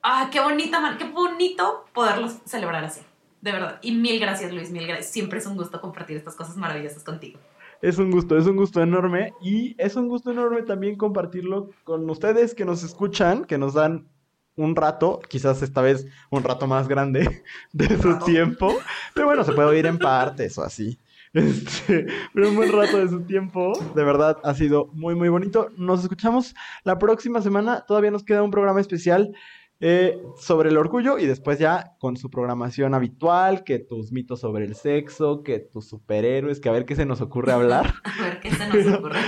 [0.05, 3.01] ah, qué bonita, qué bonito poderlo celebrar así,
[3.43, 3.79] de verdad.
[3.83, 5.11] Y mil gracias Luis, mil gracias.
[5.11, 7.39] Siempre es un gusto compartir estas cosas maravillosas contigo.
[7.83, 12.09] Es un gusto, es un gusto enorme y es un gusto enorme también compartirlo con
[12.09, 14.07] ustedes que nos escuchan, que nos dan
[14.55, 17.43] un rato, quizás esta vez un rato más grande
[17.73, 18.73] de su tiempo,
[19.15, 20.99] pero bueno, se puede oír en partes o así.
[21.35, 25.71] Este, pero un buen rato de su tiempo, de verdad ha sido muy muy bonito.
[25.79, 26.55] Nos escuchamos
[26.85, 29.35] la próxima semana, todavía nos queda un programa especial
[29.85, 34.65] eh, sobre el orgullo y después ya con su programación habitual, que tus mitos sobre
[34.65, 37.95] el sexo, que tus superhéroes, que a ver qué se nos ocurre hablar.
[38.05, 39.19] a ver qué se nos ocurre.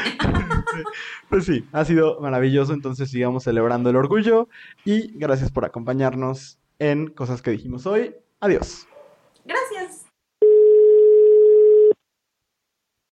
[1.28, 4.48] pues sí, ha sido maravilloso, entonces sigamos celebrando el orgullo
[4.84, 8.14] y gracias por acompañarnos en cosas que dijimos hoy.
[8.38, 8.86] Adiós.
[9.44, 10.03] Gracias.